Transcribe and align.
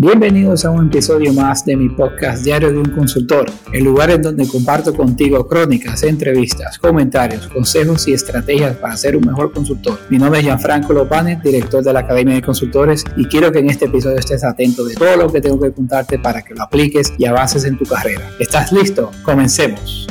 Bienvenidos 0.00 0.64
a 0.64 0.70
un 0.70 0.86
episodio 0.86 1.32
más 1.32 1.64
de 1.64 1.74
mi 1.76 1.88
podcast 1.88 2.44
Diario 2.44 2.70
de 2.70 2.78
un 2.78 2.90
Consultor, 2.90 3.50
el 3.72 3.82
lugar 3.82 4.12
en 4.12 4.22
donde 4.22 4.46
comparto 4.46 4.94
contigo 4.94 5.48
crónicas, 5.48 6.04
entrevistas, 6.04 6.78
comentarios, 6.78 7.48
consejos 7.48 8.06
y 8.06 8.12
estrategias 8.12 8.76
para 8.76 8.96
ser 8.96 9.16
un 9.16 9.26
mejor 9.26 9.52
consultor. 9.52 9.98
Mi 10.08 10.16
nombre 10.16 10.38
es 10.38 10.46
Gianfranco 10.46 10.92
Lopane, 10.92 11.40
director 11.42 11.82
de 11.82 11.92
la 11.92 11.98
Academia 11.98 12.36
de 12.36 12.42
Consultores, 12.42 13.04
y 13.16 13.24
quiero 13.24 13.50
que 13.50 13.58
en 13.58 13.70
este 13.70 13.86
episodio 13.86 14.18
estés 14.18 14.44
atento 14.44 14.84
de 14.84 14.94
todo 14.94 15.16
lo 15.16 15.32
que 15.32 15.40
tengo 15.40 15.58
que 15.58 15.72
contarte 15.72 16.20
para 16.20 16.42
que 16.42 16.54
lo 16.54 16.62
apliques 16.62 17.12
y 17.18 17.24
avances 17.24 17.64
en 17.64 17.76
tu 17.76 17.84
carrera. 17.84 18.22
¿Estás 18.38 18.70
listo? 18.70 19.10
Comencemos. 19.24 20.06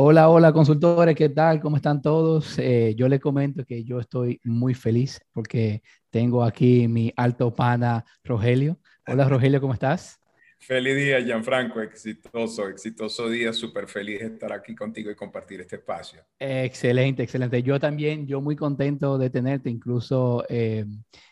Hola, 0.00 0.28
hola 0.28 0.52
consultores, 0.52 1.16
¿qué 1.16 1.28
tal? 1.28 1.60
¿Cómo 1.60 1.74
están 1.74 2.00
todos? 2.00 2.56
Eh, 2.60 2.94
yo 2.96 3.08
les 3.08 3.18
comento 3.18 3.64
que 3.64 3.82
yo 3.82 3.98
estoy 3.98 4.40
muy 4.44 4.72
feliz 4.72 5.20
porque 5.32 5.82
tengo 6.10 6.44
aquí 6.44 6.88
mi 6.88 7.12
alto 7.16 7.54
pana 7.54 8.04
Rogelio. 8.24 8.78
Hola 9.06 9.28
Rogelio, 9.28 9.60
¿cómo 9.60 9.74
estás? 9.74 10.20
Feliz 10.60 10.96
día, 10.96 11.20
Gianfranco, 11.20 11.80
exitoso, 11.80 12.68
exitoso 12.68 13.28
día, 13.28 13.52
súper 13.52 13.86
feliz 13.86 14.20
de 14.20 14.26
estar 14.26 14.52
aquí 14.52 14.74
contigo 14.74 15.10
y 15.10 15.14
compartir 15.14 15.60
este 15.60 15.76
espacio. 15.76 16.20
Excelente, 16.38 17.22
excelente. 17.22 17.62
Yo 17.62 17.78
también, 17.78 18.26
yo 18.26 18.40
muy 18.40 18.56
contento 18.56 19.18
de 19.18 19.30
tenerte, 19.30 19.70
incluso 19.70 20.44
eh, 20.48 20.84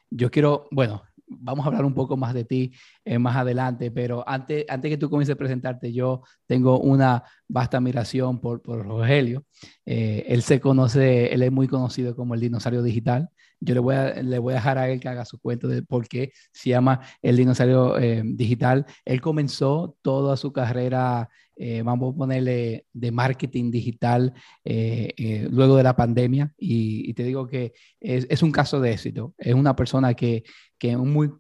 yo 0.08 0.30
quiero, 0.30 0.68
bueno, 0.70 1.02
vamos 1.26 1.64
a 1.64 1.68
hablar 1.68 1.84
un 1.84 1.94
poco 1.94 2.16
más 2.16 2.34
de 2.34 2.44
ti 2.44 2.72
eh, 3.04 3.18
más 3.18 3.36
adelante, 3.36 3.90
pero 3.90 4.26
antes, 4.28 4.64
antes 4.68 4.90
que 4.90 4.96
tú 4.96 5.10
comiences 5.10 5.34
a 5.34 5.38
presentarte, 5.38 5.92
yo 5.92 6.22
tengo 6.46 6.78
una 6.78 7.24
vasta 7.48 7.78
admiración 7.78 8.40
por, 8.40 8.62
por 8.62 8.86
Rogelio. 8.86 9.44
Eh, 9.84 10.24
él 10.28 10.42
se 10.42 10.60
conoce, 10.60 11.32
él 11.34 11.42
es 11.42 11.50
muy 11.50 11.66
conocido 11.66 12.14
como 12.14 12.34
el 12.34 12.40
dinosaurio 12.40 12.82
digital. 12.82 13.28
Yo 13.60 13.74
le 13.74 13.80
voy 13.80 13.94
a, 13.94 14.22
le 14.22 14.38
voy 14.38 14.52
a 14.52 14.56
dejar 14.56 14.78
a 14.78 14.88
él 14.88 15.00
que 15.00 15.08
haga 15.08 15.24
su 15.24 15.38
cuento 15.38 15.68
de 15.68 15.82
por 15.82 16.08
qué 16.08 16.32
se 16.52 16.70
llama 16.70 17.00
el 17.22 17.36
dinosaurio 17.36 17.98
eh, 17.98 18.22
digital. 18.24 18.86
Él 19.04 19.20
comenzó 19.20 19.96
toda 20.02 20.36
su 20.36 20.52
carrera 20.52 21.28
eh, 21.58 21.80
vamos 21.82 22.12
a 22.12 22.18
ponerle 22.18 22.84
de 22.92 23.10
marketing 23.10 23.70
digital 23.70 24.34
eh, 24.62 25.14
eh, 25.16 25.48
luego 25.50 25.76
de 25.76 25.82
la 25.82 25.96
pandemia 25.96 26.52
y, 26.58 27.14
te 27.14 27.24
digo 27.24 27.46
que 27.46 27.72
es, 27.98 28.42
un 28.42 28.52
caso 28.52 28.78
de 28.80 28.92
éxito. 28.92 29.34
Es 29.38 29.54
una 29.54 29.74
persona 29.74 30.12
que, 30.12 30.44
que 30.78 30.90
en 30.90 31.10
muy 31.10 31.30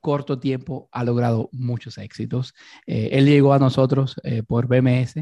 corto 0.00 0.38
tiempo 0.38 0.88
ha 0.92 1.04
logrado 1.04 1.50
muchos 1.52 1.98
éxitos. 1.98 2.54
él 2.86 3.26
llegó 3.26 3.52
a 3.52 3.58
nosotros 3.58 4.16
por 4.46 4.66
BMS, 4.66 5.16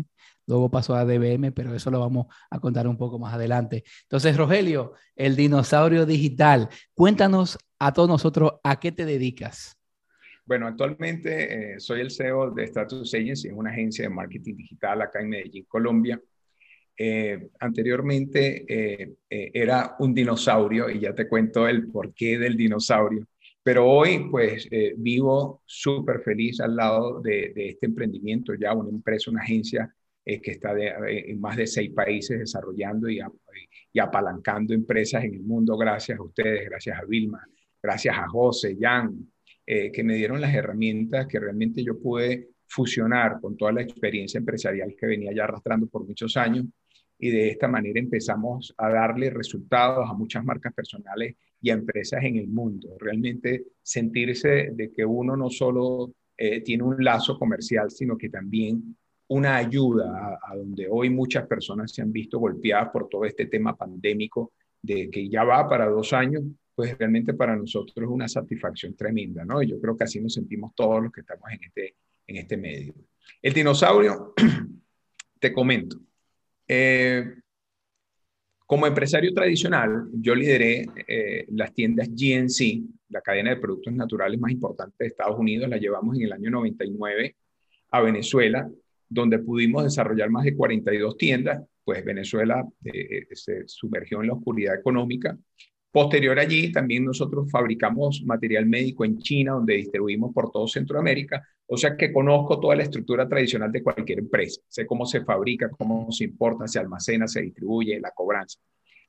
luego 0.47 0.71
pasó 0.71 0.95
a 0.95 1.05
DBM, 1.05 1.53
pero 1.53 1.75
eso 1.75 1.91
lo 1.91 2.01
vamos 2.01 2.27
a 2.51 2.59
contar 2.61 2.87
un 2.87 2.97
poco 2.97 3.19
más 3.19 3.35
adelante. 3.35 3.85
Entonces, 4.03 4.37
Rogelio, 4.37 4.93
el 5.17 5.37
dinosaurio 5.37 6.07
digital, 6.07 6.69
cuéntanos 6.95 7.59
a 7.79 7.93
todos 7.93 8.09
nosotros 8.09 8.53
a 8.63 8.81
qué 8.81 8.93
te 8.93 9.05
dedicas. 9.05 9.79
Bueno, 10.47 10.67
actualmente 10.67 11.75
eh, 11.75 11.81
soy 11.81 12.01
el 12.01 12.11
CEO 12.11 12.51
de 12.51 12.65
Status 12.65 13.15
Agency, 13.15 13.49
es 13.49 13.55
una 13.55 13.71
agencia 13.71 14.05
de 14.05 14.11
marketing 14.11 14.57
digital 14.57 15.01
acá 15.01 15.21
en 15.21 15.31
Medellín, 15.31 15.65
Colombia. 15.65 16.21
Eh, 16.97 17.49
anteriormente 17.61 18.65
eh, 18.69 19.17
era 19.29 19.97
un 19.99 20.13
dinosaurio 20.13 20.91
y 20.91 21.01
ya 21.01 21.15
te 21.15 21.29
cuento 21.29 21.67
el 21.67 21.91
porqué 21.91 22.39
del 22.39 22.57
dinosaurio, 22.59 23.27
pero 23.63 23.87
hoy 23.87 24.29
pues 24.31 24.69
vivo 24.99 25.63
súper 25.65 26.21
feliz 26.21 26.61
al 26.61 26.77
lado 26.77 27.21
de, 27.23 27.53
este 27.57 27.87
emprendimiento, 27.87 28.55
ya 28.55 28.75
una 28.75 28.91
empresa, 28.91 29.31
una 29.31 29.43
agencia 29.43 29.93
que 30.25 30.53
está 30.53 30.75
en 31.07 31.41
más 31.41 31.57
de 31.57 31.67
seis 31.67 31.91
países 31.91 32.39
desarrollando 32.39 33.09
y, 33.11 33.21
y 33.93 33.99
apalancando 33.99 34.73
empresas 34.73 35.25
en 35.25 35.35
el 35.35 35.43
mundo 35.43 35.77
gracias 35.77 36.19
a 36.19 36.23
ustedes, 36.23 36.69
gracias 36.69 36.99
a 36.99 37.05
Vilma, 37.05 37.47
gracias 37.83 38.17
a 38.17 38.27
José, 38.29 38.77
Jan, 38.81 39.31
eh, 39.67 39.93
que 39.93 40.03
me 40.03 40.15
dieron 40.15 40.41
las 40.41 40.55
herramientas 40.55 41.27
que 41.27 41.39
realmente 41.39 41.83
yo 41.83 41.99
pude 41.99 42.49
fusionar 42.67 43.41
con 43.41 43.57
toda 43.57 43.73
la 43.73 43.83
experiencia 43.83 44.39
empresarial 44.39 44.95
que 44.99 45.07
venía 45.07 45.33
ya 45.35 45.45
arrastrando 45.45 45.87
por 45.87 46.07
muchos 46.07 46.37
años 46.37 46.67
y 47.19 47.31
de 47.31 47.49
esta 47.49 47.69
manera 47.69 48.01
empezamos 48.01 48.75
a 48.77 48.91
darle 48.91 49.31
resultados 49.31 50.09
a 50.09 50.15
muchas 50.15 50.45
marcas 50.45 50.75
personales 50.75 51.37
y 51.61 51.71
a 51.71 51.75
empresas 51.75 52.23
en 52.25 52.37
el 52.37 52.49
mundo. 52.49 52.97
Realmente 52.99 53.65
sentirse 53.83 54.71
de 54.73 54.91
que 54.91 55.05
uno 55.05 55.37
no 55.37 55.49
solo 55.49 56.13
eh, 56.37 56.61
tiene 56.63 56.83
un 56.83 57.03
lazo 57.03 57.39
comercial, 57.39 57.91
sino 57.91 58.19
que 58.19 58.29
también 58.29 58.97
una 59.29 59.57
ayuda 59.57 60.39
a, 60.43 60.53
a, 60.53 60.57
donde 60.57 60.87
hoy 60.91 61.11
muchas 61.11 61.47
personas 61.47 61.93
se 61.93 62.03
han 62.03 62.13
visto 62.13 62.39
golpeadas 62.39 62.91
por 62.91 63.09
todo 63.09 63.25
este 63.25 63.47
tema 63.47 63.77
pandémico 63.77 64.53
de 64.83 65.09
que 65.11 65.29
ya 65.29 65.45
va 65.45 65.69
para 65.69 65.87
dos 65.89 66.13
años 66.13 66.43
pues 66.75 66.97
realmente 66.99 67.35
para 67.35 67.57
nosotros 67.57 67.97
es 67.97 68.11
una 68.11 68.29
satisfacción 68.29 68.97
tremenda, 68.97 69.45
¿no? 69.45 69.63
Y 69.63 69.69
yo 69.69 69.81
creo 69.81 69.97
que 69.97 70.05
así 70.05 70.21
nos 70.21 70.35
sentimos 70.35 70.75
todos 70.75 71.03
los 71.03 71.13
que 71.13 71.21
estamos 71.21 71.45
en 71.53 71.65
este, 71.65 71.95
en 72.27 72.37
este 72.37 72.57
medio. 72.57 72.95
El 73.41 73.53
dinosaurio, 73.53 74.35
te 75.39 75.53
comento, 75.53 76.01
eh, 76.67 77.35
como 78.67 78.87
empresario 78.87 79.33
tradicional, 79.33 80.09
yo 80.15 80.35
lideré 80.35 80.87
eh, 81.07 81.47
las 81.51 81.73
tiendas 81.73 82.09
GNC, 82.09 82.83
la 83.11 83.21
cadena 83.21 83.51
de 83.51 83.61
productos 83.61 83.93
naturales 83.93 84.41
más 84.41 84.51
importante 84.51 84.97
de 84.99 85.09
Estados 85.09 85.39
Unidos, 85.39 85.69
la 85.69 85.77
llevamos 85.77 86.17
en 86.17 86.23
el 86.23 86.33
año 86.33 86.51
99 86.51 87.37
a 87.91 88.01
Venezuela, 88.01 88.69
donde 89.15 89.39
pudimos 89.39 89.85
desarrollar 89.85 90.31
más 90.31 90.45
de 90.45 90.55
42 90.55 91.17
tiendas, 91.17 91.63
pues 91.85 92.05
Venezuela 92.05 92.67
eh, 92.85 93.27
se 93.33 93.67
sumergió 93.67 94.21
en 94.21 94.29
la 94.29 94.35
oscuridad 94.35 94.75
económica 94.75 95.39
Posterior 95.95 96.37
allí, 96.41 96.73
también 96.73 97.05
nosotros 97.05 97.49
fabricamos 97.49 98.25
material 98.25 98.67
médico 98.67 99.05
en 99.05 99.17
China, 99.19 99.53
donde 99.53 99.77
distribuimos 99.77 100.35
por 100.35 100.51
todo 100.51 100.67
Centroamérica. 100.67 101.41
O 101.69 101.77
sea 101.77 101.97
que 101.97 102.13
conozco 102.13 102.59
toda 102.59 102.75
la 102.75 102.83
estructura 102.83 103.29
tradicional 103.29 103.71
de 103.71 103.81
cualquier 103.81 104.19
empresa. 104.19 104.61
Sé 104.67 104.87
cómo 104.87 105.07
se 105.07 105.25
fabrica, 105.25 105.71
cómo 105.71 106.11
se 106.11 106.25
importa, 106.25 106.67
se 106.67 106.81
almacena, 106.81 107.29
se 107.29 107.43
distribuye, 107.43 108.01
la 108.01 108.11
cobranza. 108.11 108.59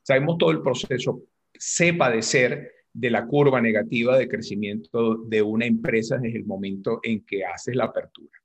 Sabemos 0.00 0.38
todo 0.38 0.52
el 0.52 0.62
proceso. 0.62 1.22
Sé 1.52 1.92
padecer 1.92 2.70
de 2.92 3.10
la 3.10 3.26
curva 3.26 3.60
negativa 3.60 4.16
de 4.16 4.28
crecimiento 4.28 5.16
de 5.16 5.42
una 5.42 5.66
empresa 5.66 6.18
desde 6.18 6.38
el 6.38 6.46
momento 6.46 7.00
en 7.02 7.24
que 7.24 7.44
haces 7.44 7.74
la 7.74 7.86
apertura. 7.86 8.38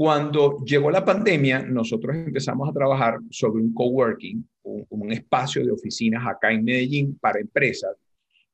Cuando 0.00 0.64
llegó 0.64 0.90
la 0.90 1.04
pandemia, 1.04 1.60
nosotros 1.60 2.16
empezamos 2.16 2.66
a 2.66 2.72
trabajar 2.72 3.18
sobre 3.28 3.62
un 3.62 3.74
coworking, 3.74 4.48
un, 4.62 4.86
un 4.88 5.12
espacio 5.12 5.62
de 5.62 5.70
oficinas 5.70 6.26
acá 6.26 6.50
en 6.50 6.64
Medellín 6.64 7.18
para 7.20 7.38
empresas. 7.38 7.94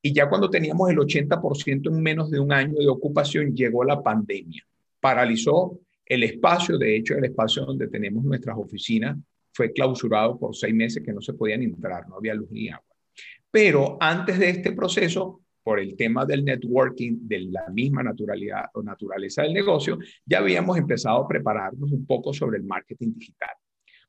Y 0.03 0.13
ya 0.13 0.29
cuando 0.29 0.51
teníamos 0.51 0.91
el 0.91 0.97
80% 0.97 1.89
en 1.89 2.03
menos 2.03 2.33
de 2.33 2.41
un 2.41 2.53
año 2.53 2.75
de 2.75 2.89
ocupación, 2.89 3.55
llegó 3.55 3.85
la 3.85 4.03
pandemia. 4.03 4.67
Paralizó 4.99 5.79
el 6.05 6.25
espacio, 6.25 6.79
de 6.79 6.97
hecho, 6.97 7.15
el 7.15 7.27
espacio 7.27 7.65
donde 7.65 7.87
tenemos 7.87 8.25
nuestras 8.25 8.59
oficinas 8.59 9.17
fue 9.53 9.73
clausurado 9.73 10.37
por 10.37 10.57
seis 10.57 10.75
meses 10.75 11.01
que 11.05 11.13
no 11.13 11.21
se 11.21 11.35
podían 11.35 11.63
entrar, 11.63 12.09
no 12.09 12.17
había 12.17 12.35
luz 12.35 12.51
ni 12.51 12.71
agua. 12.71 12.97
Pero 13.53 13.99
antes 14.01 14.37
de 14.41 14.49
este 14.49 14.73
proceso, 14.73 15.43
por 15.67 15.81
el 15.81 15.97
tema 15.97 16.25
del 16.25 16.45
networking, 16.45 17.27
de 17.27 17.41
la 17.41 17.69
misma 17.71 18.01
naturalidad 18.01 18.67
o 18.75 18.85
naturaleza 18.85 19.43
del 19.43 19.53
negocio, 19.53 19.99
ya 20.25 20.39
habíamos 20.39 20.79
empezado 20.79 21.19
a 21.19 21.27
prepararnos 21.27 21.91
un 21.91 22.07
poco 22.07 22.33
sobre 22.33 22.59
el 22.59 22.63
marketing 22.63 23.15
digital. 23.15 23.51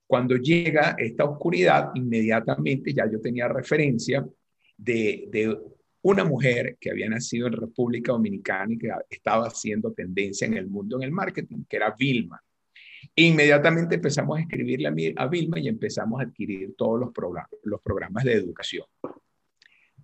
Cuando 0.05 0.35
llega 0.35 0.95
esta 0.99 1.23
oscuridad, 1.23 1.89
inmediatamente 1.95 2.93
ya 2.93 3.09
yo 3.11 3.19
tenía 3.19 3.47
referencia 3.47 4.23
de, 4.77 5.27
de 5.31 5.57
una 6.03 6.23
mujer 6.23 6.77
que 6.79 6.91
había 6.91 7.09
nacido 7.09 7.47
en 7.47 7.53
República 7.53 8.11
Dominicana 8.11 8.73
y 8.73 8.77
que 8.77 8.91
estaba 9.09 9.47
haciendo 9.47 9.91
tendencia 9.93 10.45
en 10.45 10.57
el 10.57 10.67
mundo 10.67 10.97
en 10.97 11.05
el 11.05 11.11
marketing, 11.11 11.63
que 11.67 11.77
era 11.77 11.95
Vilma. 11.97 12.39
Inmediatamente 13.15 13.95
empezamos 13.95 14.37
a 14.37 14.41
escribirle 14.41 15.13
a, 15.17 15.27
Vilma 15.27 15.59
y 15.59 15.69
empezamos 15.69 16.19
a 16.19 16.25
adquirir 16.25 16.75
todos 16.77 16.99
los 16.99 17.11
programas, 17.11 17.49
los 17.63 17.81
programas 17.81 18.25
de 18.25 18.33
educación. 18.33 18.85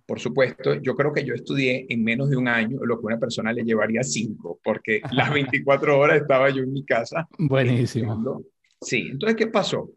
Por 0.06 0.20
supuesto, 0.20 0.74
yo 0.74 0.94
creo 0.94 1.12
que 1.12 1.24
yo 1.24 1.34
estudié 1.34 1.86
en 1.88 2.04
menos 2.04 2.28
de 2.28 2.36
un 2.36 2.46
año 2.46 2.78
lo 2.84 3.00
que 3.00 3.06
una 3.06 3.18
persona 3.18 3.52
le 3.52 3.64
llevaría 3.64 4.02
cinco, 4.02 4.60
porque 4.62 5.00
las 5.12 5.32
24 5.32 5.98
horas 5.98 6.20
estaba 6.20 6.50
yo 6.50 6.62
en 6.62 6.72
mi 6.72 6.84
casa. 6.84 7.26
Buenísimo. 7.38 8.42
Sí, 8.80 9.08
entonces, 9.10 9.36
¿qué 9.36 9.46
pasó? 9.46 9.90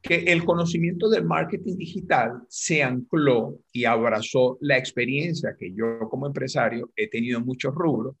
Que 0.00 0.24
el 0.28 0.44
conocimiento 0.44 1.10
del 1.10 1.24
marketing 1.24 1.76
digital 1.76 2.42
se 2.48 2.82
ancló 2.82 3.58
y 3.70 3.84
abrazó 3.84 4.56
la 4.62 4.78
experiencia 4.78 5.54
que 5.58 5.74
yo 5.74 6.08
como 6.08 6.26
empresario 6.26 6.90
he 6.96 7.08
tenido 7.08 7.38
en 7.38 7.44
muchos 7.44 7.74
rubros. 7.74 8.16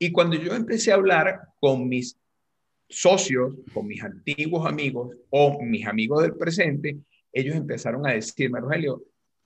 Y 0.00 0.10
cuando 0.10 0.36
yo 0.36 0.52
empecé 0.52 0.90
a 0.90 0.96
hablar 0.96 1.40
con 1.60 1.88
mis 1.88 2.18
socios, 2.88 3.54
con 3.72 3.86
mis 3.86 4.02
antiguos 4.02 4.66
amigos 4.66 5.16
o 5.30 5.62
mis 5.62 5.86
amigos 5.86 6.22
del 6.22 6.34
presente, 6.34 6.98
ellos 7.32 7.54
empezaron 7.54 8.06
a 8.06 8.12
decirme, 8.12 8.60
Rogelio, 8.60 9.02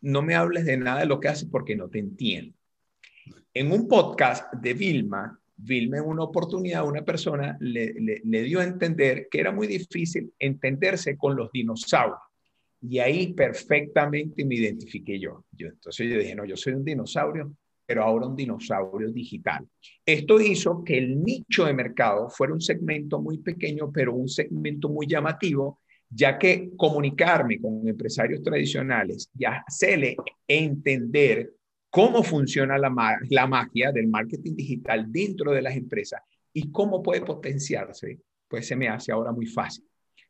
no 0.07 0.23
me 0.23 0.37
hables 0.37 0.65
de 0.65 0.77
nada 0.77 1.01
de 1.01 1.07
lo 1.07 1.19
que 1.19 1.27
haces 1.27 1.49
porque 1.51 1.75
no 1.75 1.89
te 1.89 1.99
entiendo. 1.99 2.55
En 3.53 3.73
un 3.73 3.89
podcast 3.89 4.53
de 4.55 4.73
Vilma, 4.73 5.37
Vilma 5.57 5.99
en 5.99 6.05
una 6.05 6.23
oportunidad, 6.23 6.87
una 6.87 7.05
persona 7.05 7.57
le, 7.59 8.23
dio 8.23 8.61
a 8.61 8.65
entender 8.65 9.27
que 9.29 9.41
era 9.41 9.51
muy 9.51 9.67
difícil 9.67 10.33
entenderse 10.39 11.17
con 11.17 11.35
los 11.35 11.51
dinosaurios. 11.51 12.21
Y 12.81 13.01
ahí 13.01 13.33
perfectamente 13.33 14.45
me 14.45 14.55
identifiqué 14.55 15.19
yo. 15.19 15.45
yo. 15.51 15.69
Entonces 15.69 16.09
yo 16.09 16.19
dije, 16.19 16.37
no, 16.37 16.45
yo 16.45 16.57
soy 16.57 16.75
un 16.75 16.85
dinosaurio, 16.85 17.53
pero 17.85 18.05
ahora 18.05 18.29
un 18.29 18.37
dinosaurio 18.37 19.11
digital. 19.11 19.67
Esto 20.05 20.41
hizo 20.41 20.85
que 20.85 20.99
el 20.99 21.21
nicho 21.21 21.65
de 21.65 21.75
mercado 21.75 22.29
fuera 22.31 22.53
un 22.53 22.61
segmento 22.61 23.21
muy 23.21 23.39
pequeño, 23.39 23.91
pero 23.91 24.15
un 24.15 24.29
segmento 24.29 24.89
muy 24.89 25.09
llamativo, 25.09 25.81
ya 26.09 26.39
que 26.39 26.71
comunicarme 26.77 27.61
con 27.61 27.87
empresarios 27.87 28.43
tradicionales 28.43 29.31
y 29.39 29.45
hacerle 29.45 30.17
entender 30.47 31.53
cómo 31.91 32.23
funciona 32.23 32.79
la, 32.79 32.93
la 33.31 33.47
magia 33.47 33.93
del 33.93 34.09
marketing 34.09 34.55
digital 34.55 35.11
dentro 35.11 35.53
de 35.53 35.63
las 35.63 35.77
empresas 35.77 36.21
y 36.53 36.71
cómo 36.71 37.03
puede 37.03 37.23
potenciarse, 37.23 38.21
pues 38.49 38.67
se 38.67 38.77
me 38.77 38.89
hace 38.89 39.13
ahora 39.13 39.33
muy 39.33 39.47
fácil. 39.47 39.85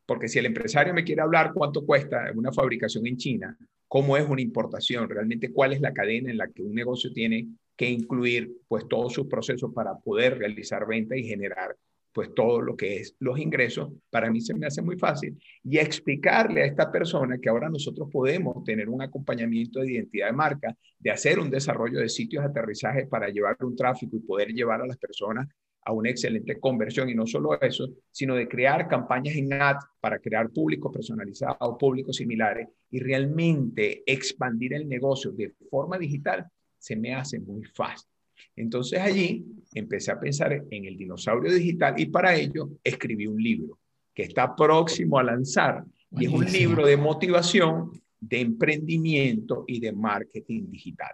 Porque 0.05 0.29
si 0.29 0.39
el 0.39 0.47
empresario 0.47 0.95
me 0.95 1.05
quiere 1.05 1.23
hablar 1.23 1.53
cuánto 1.53 1.85
cuesta 1.85 2.31
una 2.35 2.53
fabricación 2.53 3.07
en 3.07 3.17
China, 3.17 3.59
cómo 3.89 4.17
es 4.17 4.29
una 4.29 4.41
importación, 4.41 5.09
realmente 5.09 5.53
cuál 5.53 5.73
es 5.73 5.81
la 5.81 5.93
cadena 5.93 6.31
en 6.31 6.39
la 6.39 6.49
que 6.49 6.63
un 6.63 6.75
negocio 6.75 7.13
tiene 7.13 7.49
que 7.77 7.91
incluir 7.91 8.57
pues 8.69 8.87
todos 8.89 9.13
sus 9.13 9.27
procesos 9.27 9.73
para 9.75 9.97
poder 9.99 10.39
realizar 10.39 10.87
venta 10.87 11.17
y 11.17 11.25
generar 11.25 11.77
pues 12.17 12.33
todo 12.35 12.63
lo 12.63 12.79
que 12.79 12.97
es 12.97 13.15
los 13.19 13.39
ingresos, 13.39 13.93
para 14.09 14.31
mí 14.31 14.41
se 14.41 14.55
me 14.55 14.67
hace 14.67 14.81
muy 14.81 14.97
fácil. 14.97 15.39
Y 15.63 15.77
explicarle 15.77 16.63
a 16.63 16.65
esta 16.65 16.91
persona 16.91 17.37
que 17.37 17.51
ahora 17.51 17.69
nosotros 17.69 18.09
podemos 18.11 18.65
tener 18.65 18.89
un 18.89 19.03
acompañamiento 19.03 19.81
de 19.81 19.93
identidad 19.93 20.29
de 20.29 20.33
marca, 20.33 20.75
de 20.99 21.11
hacer 21.11 21.39
un 21.39 21.51
desarrollo 21.51 22.01
de 22.01 22.09
sitios 22.09 22.43
de 22.43 22.49
aterrizaje 22.49 23.07
para 23.07 23.29
llevar 23.29 23.59
un 23.61 23.77
tráfico 23.77 24.17
y 24.17 24.21
poder 24.21 24.49
llevar 24.49 24.81
a 24.81 24.87
las 24.87 24.97
personas 24.97 25.47
a 25.85 25.93
una 25.93 26.09
excelente 26.09 26.59
conversión 26.59 27.11
y 27.11 27.15
no 27.15 27.27
solo 27.27 27.61
eso, 27.61 27.87
sino 28.11 28.35
de 28.35 28.49
crear 28.49 28.89
campañas 28.89 29.37
en 29.37 29.53
ad 29.53 29.77
para 30.01 30.19
crear 30.19 30.49
públicos 30.49 30.91
personalizados, 30.91 31.77
públicos 31.79 32.17
similares 32.17 32.67
y 32.91 32.99
realmente 32.99 34.11
expandir 34.11 34.73
el 34.73 34.89
negocio 34.89 35.33
de 35.33 35.53
forma 35.69 35.99
digital, 35.99 36.47
se 36.79 36.97
me 36.97 37.15
hace 37.15 37.39
muy 37.41 37.63
fácil. 37.65 38.09
Entonces 38.55 39.01
allí 39.01 39.45
empecé 39.75 40.13
a 40.13 40.21
pensar 40.21 40.53
en 40.71 40.85
el 40.85 40.97
dinosaurio 40.97 41.53
digital 41.53 41.95
y 41.99 42.07
para 42.07 42.35
ello 42.35 42.71
escribí 42.83 43.27
un 43.27 43.43
libro 43.43 43.79
que 44.15 44.23
está 44.23 44.55
próximo 44.57 45.19
a 45.19 45.23
lanzar 45.23 45.85
y 46.13 46.27
es 46.27 46.33
un 46.33 46.45
libro 46.45 46.87
de 46.87 46.97
motivación, 46.97 47.91
de 48.19 48.41
emprendimiento 48.41 49.65
y 49.67 49.81
de 49.81 49.93
marketing 49.93 50.71
digital. 50.71 51.13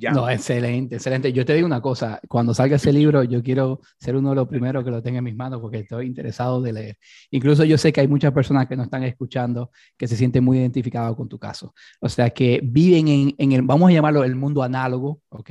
No, 0.00 0.30
excelente, 0.30 0.96
excelente. 0.96 1.32
Yo 1.32 1.44
te 1.44 1.54
digo 1.54 1.66
una 1.66 1.80
cosa, 1.80 2.20
cuando 2.28 2.54
salga 2.54 2.76
ese 2.76 2.92
libro, 2.92 3.24
yo 3.24 3.42
quiero 3.42 3.80
ser 3.98 4.16
uno 4.16 4.30
de 4.30 4.36
los 4.36 4.48
primeros 4.48 4.84
que 4.84 4.90
lo 4.90 5.02
tenga 5.02 5.18
en 5.18 5.24
mis 5.24 5.34
manos 5.34 5.60
porque 5.60 5.78
estoy 5.78 6.06
interesado 6.06 6.62
de 6.62 6.72
leer. 6.72 6.98
Incluso 7.30 7.64
yo 7.64 7.76
sé 7.76 7.92
que 7.92 8.00
hay 8.00 8.08
muchas 8.08 8.32
personas 8.32 8.68
que 8.68 8.76
nos 8.76 8.86
están 8.86 9.02
escuchando 9.02 9.70
que 9.96 10.06
se 10.06 10.16
sienten 10.16 10.44
muy 10.44 10.58
identificados 10.58 11.16
con 11.16 11.28
tu 11.28 11.38
caso. 11.38 11.74
O 12.00 12.08
sea, 12.08 12.30
que 12.30 12.60
viven 12.62 13.08
en, 13.08 13.34
en 13.38 13.52
el, 13.52 13.62
vamos 13.62 13.90
a 13.90 13.92
llamarlo 13.92 14.22
el 14.24 14.36
mundo 14.36 14.62
análogo, 14.62 15.20
¿ok? 15.30 15.50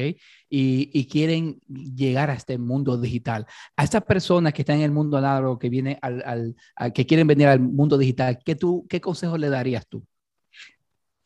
Y, 0.50 0.90
y, 0.94 1.08
quieren 1.08 1.60
llegar 1.68 2.30
a 2.30 2.34
este 2.34 2.58
mundo 2.58 2.98
digital. 2.98 3.46
A 3.76 3.84
estas 3.84 4.04
personas 4.04 4.54
que 4.54 4.62
están 4.62 4.78
en 4.78 4.84
el 4.84 4.92
mundo 4.92 5.18
análogo, 5.18 5.60
que, 5.60 5.70
vienen 5.70 5.98
al, 6.02 6.56
al, 6.76 6.94
que 6.94 7.06
quieren 7.06 7.28
venir 7.28 7.48
al 7.48 7.60
mundo 7.60 7.98
digital, 7.98 8.40
¿qué, 8.46 8.56
tú, 8.56 8.86
qué 8.88 9.02
consejo 9.02 9.38
le 9.38 9.50
darías 9.50 9.86
tú? 9.88 10.06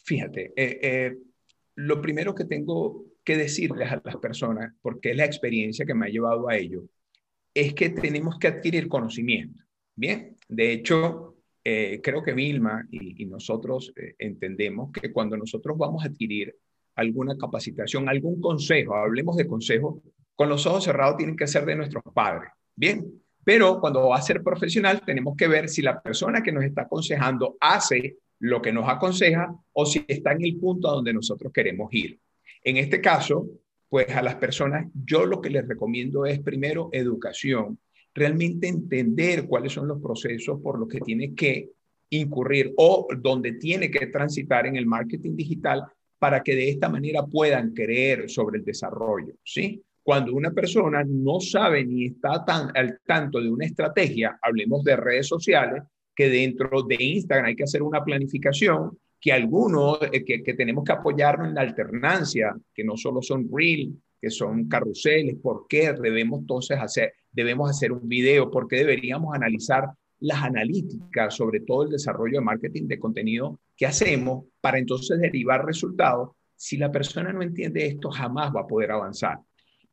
Fíjate, 0.03 0.53
eh, 0.55 0.79
eh, 0.81 1.17
lo 1.75 2.01
primero 2.01 2.33
que 2.33 2.45
tengo 2.45 3.05
que 3.23 3.37
decirles 3.37 3.91
a 3.91 4.01
las 4.03 4.17
personas, 4.17 4.73
porque 4.81 5.11
es 5.11 5.17
la 5.17 5.25
experiencia 5.25 5.85
que 5.85 5.93
me 5.93 6.07
ha 6.07 6.09
llevado 6.09 6.49
a 6.49 6.57
ello, 6.57 6.83
es 7.53 7.73
que 7.73 7.89
tenemos 7.89 8.39
que 8.39 8.47
adquirir 8.47 8.87
conocimiento. 8.87 9.63
Bien, 9.95 10.37
de 10.47 10.71
hecho, 10.71 11.35
eh, 11.63 11.99
creo 12.01 12.23
que 12.23 12.33
Vilma 12.33 12.87
y, 12.89 13.25
nosotros 13.25 13.93
eh, 13.95 14.15
entendemos 14.17 14.91
que 14.91 15.11
cuando 15.11 15.37
nosotros 15.37 15.77
vamos 15.77 16.03
a 16.03 16.07
adquirir 16.07 16.55
alguna 16.95 17.37
capacitación, 17.37 18.09
algún 18.09 18.41
consejo, 18.41 18.95
hablemos 18.95 19.37
de 19.37 19.47
consejo, 19.47 20.01
con 20.35 20.49
los 20.49 20.65
ojos 20.65 20.83
cerrados 20.83 21.17
tienen 21.17 21.35
que 21.35 21.47
ser 21.47 21.65
de 21.65 21.75
nuestros 21.75 22.03
padres. 22.13 22.49
Bien, 22.75 23.05
pero 23.43 23.79
cuando 23.79 24.09
va 24.09 24.17
a 24.17 24.21
ser 24.21 24.41
profesional 24.41 25.01
tenemos 25.05 25.35
que 25.35 25.47
ver 25.47 25.69
si 25.69 25.81
la 25.81 26.01
persona 26.01 26.41
que 26.41 26.51
nos 26.51 26.63
está 26.63 26.83
aconsejando 26.83 27.57
hace 27.59 28.17
lo 28.39 28.61
que 28.61 28.73
nos 28.73 28.89
aconseja 28.89 29.53
o 29.73 29.85
si 29.85 30.03
está 30.07 30.31
en 30.31 30.43
el 30.43 30.57
punto 30.57 30.89
a 30.89 30.93
donde 30.93 31.13
nosotros 31.13 31.51
queremos 31.53 31.93
ir. 31.93 32.19
En 32.63 32.77
este 32.77 33.01
caso, 33.01 33.47
pues 33.89 34.09
a 34.09 34.21
las 34.21 34.35
personas 34.35 34.87
yo 34.93 35.25
lo 35.25 35.41
que 35.41 35.49
les 35.49 35.67
recomiendo 35.67 36.25
es 36.25 36.39
primero 36.39 36.89
educación, 36.91 37.79
realmente 38.13 38.67
entender 38.67 39.45
cuáles 39.47 39.73
son 39.73 39.87
los 39.87 40.01
procesos 40.01 40.59
por 40.61 40.79
los 40.79 40.87
que 40.87 40.99
tiene 40.99 41.33
que 41.33 41.71
incurrir 42.09 42.73
o 42.77 43.07
donde 43.19 43.53
tiene 43.53 43.89
que 43.89 44.07
transitar 44.07 44.67
en 44.67 44.75
el 44.75 44.85
marketing 44.85 45.35
digital 45.35 45.85
para 46.19 46.43
que 46.43 46.55
de 46.55 46.69
esta 46.69 46.87
manera 46.87 47.25
puedan 47.25 47.73
creer 47.73 48.29
sobre 48.29 48.59
el 48.59 48.65
desarrollo, 48.65 49.33
¿sí? 49.43 49.81
Cuando 50.03 50.33
una 50.33 50.51
persona 50.51 51.03
no 51.07 51.39
sabe 51.39 51.85
ni 51.85 52.05
está 52.05 52.43
tan 52.43 52.69
al 52.75 52.99
tanto 53.05 53.39
de 53.39 53.49
una 53.49 53.65
estrategia, 53.65 54.37
hablemos 54.41 54.83
de 54.83 54.95
redes 54.95 55.27
sociales, 55.27 55.83
que 56.15 56.29
dentro 56.29 56.83
de 56.83 56.95
Instagram 56.99 57.47
hay 57.47 57.55
que 57.55 57.63
hacer 57.63 57.81
una 57.81 58.03
planificación 58.03 58.97
que 59.21 59.31
algunos, 59.31 59.99
eh, 60.11 60.25
que, 60.25 60.41
que, 60.41 60.55
tenemos 60.55 60.83
que 60.83 60.93
apoyarnos 60.93 61.47
en 61.47 61.53
la 61.55 61.61
alternancia, 61.61 62.55
que 62.73 62.83
no 62.83 62.97
solo 62.97 63.21
son 63.21 63.47
reel, 63.53 63.93
que 64.19 64.31
son 64.31 64.67
carruseles, 64.67 65.37
¿por 65.37 65.67
qué 65.67 65.93
debemos 65.93 66.41
entonces 66.41 66.77
hacer, 66.79 67.13
debemos 67.31 67.69
hacer 67.69 67.91
un 67.91 68.07
video? 68.07 68.49
¿Por 68.49 68.67
qué 68.67 68.77
deberíamos 68.77 69.35
analizar 69.35 69.89
las 70.19 70.43
analíticas 70.43 71.35
sobre 71.35 71.61
todo 71.61 71.83
el 71.83 71.89
desarrollo 71.89 72.39
de 72.39 72.45
marketing 72.45 72.87
de 72.87 72.99
contenido 72.99 73.59
que 73.75 73.85
hacemos 73.85 74.45
para 74.59 74.79
entonces 74.79 75.19
derivar 75.19 75.65
resultados? 75.65 76.31
Si 76.55 76.77
la 76.77 76.91
persona 76.91 77.31
no 77.31 77.41
entiende 77.41 77.85
esto, 77.85 78.09
jamás 78.11 78.51
va 78.55 78.61
a 78.61 78.67
poder 78.67 78.91
avanzar. 78.91 79.39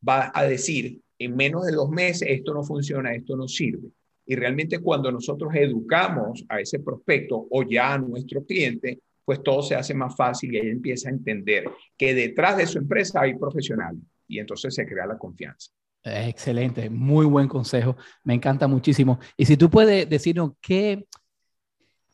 Va 0.07 0.31
a 0.35 0.45
decir, 0.45 1.01
en 1.19 1.35
menos 1.35 1.67
de 1.67 1.73
dos 1.73 1.91
meses, 1.91 2.29
esto 2.31 2.55
no 2.55 2.63
funciona, 2.63 3.15
esto 3.15 3.37
no 3.37 3.49
sirve. 3.49 3.89
Y 4.27 4.37
realmente 4.37 4.81
cuando 4.81 5.11
nosotros 5.11 5.51
educamos 5.55 6.45
a 6.51 6.61
ese 6.61 6.81
prospecto 6.81 7.47
o 7.51 7.63
ya 7.63 7.95
a 7.95 7.99
nuestro 7.99 8.45
cliente, 8.45 9.01
pues 9.29 9.43
todo 9.43 9.61
se 9.61 9.75
hace 9.75 9.93
más 9.93 10.17
fácil 10.17 10.55
y 10.55 10.57
ella 10.57 10.71
empieza 10.71 11.11
a 11.11 11.13
entender 11.13 11.65
que 11.99 12.15
detrás 12.15 12.57
de 12.57 12.67
su 12.67 12.79
empresa 12.79 13.21
hay 13.21 13.35
profesionales 13.35 14.01
y 14.27 14.39
entonces 14.39 14.75
se 14.75 14.87
crea 14.87 15.05
la 15.05 15.19
confianza. 15.19 15.71
Excelente, 16.03 16.89
muy 16.89 17.27
buen 17.27 17.47
consejo, 17.47 17.95
me 18.25 18.33
encanta 18.33 18.67
muchísimo. 18.67 19.19
Y 19.37 19.45
si 19.45 19.59
tú 19.59 19.69
puedes 19.69 20.09
decirnos 20.09 20.53
qué, 20.63 21.05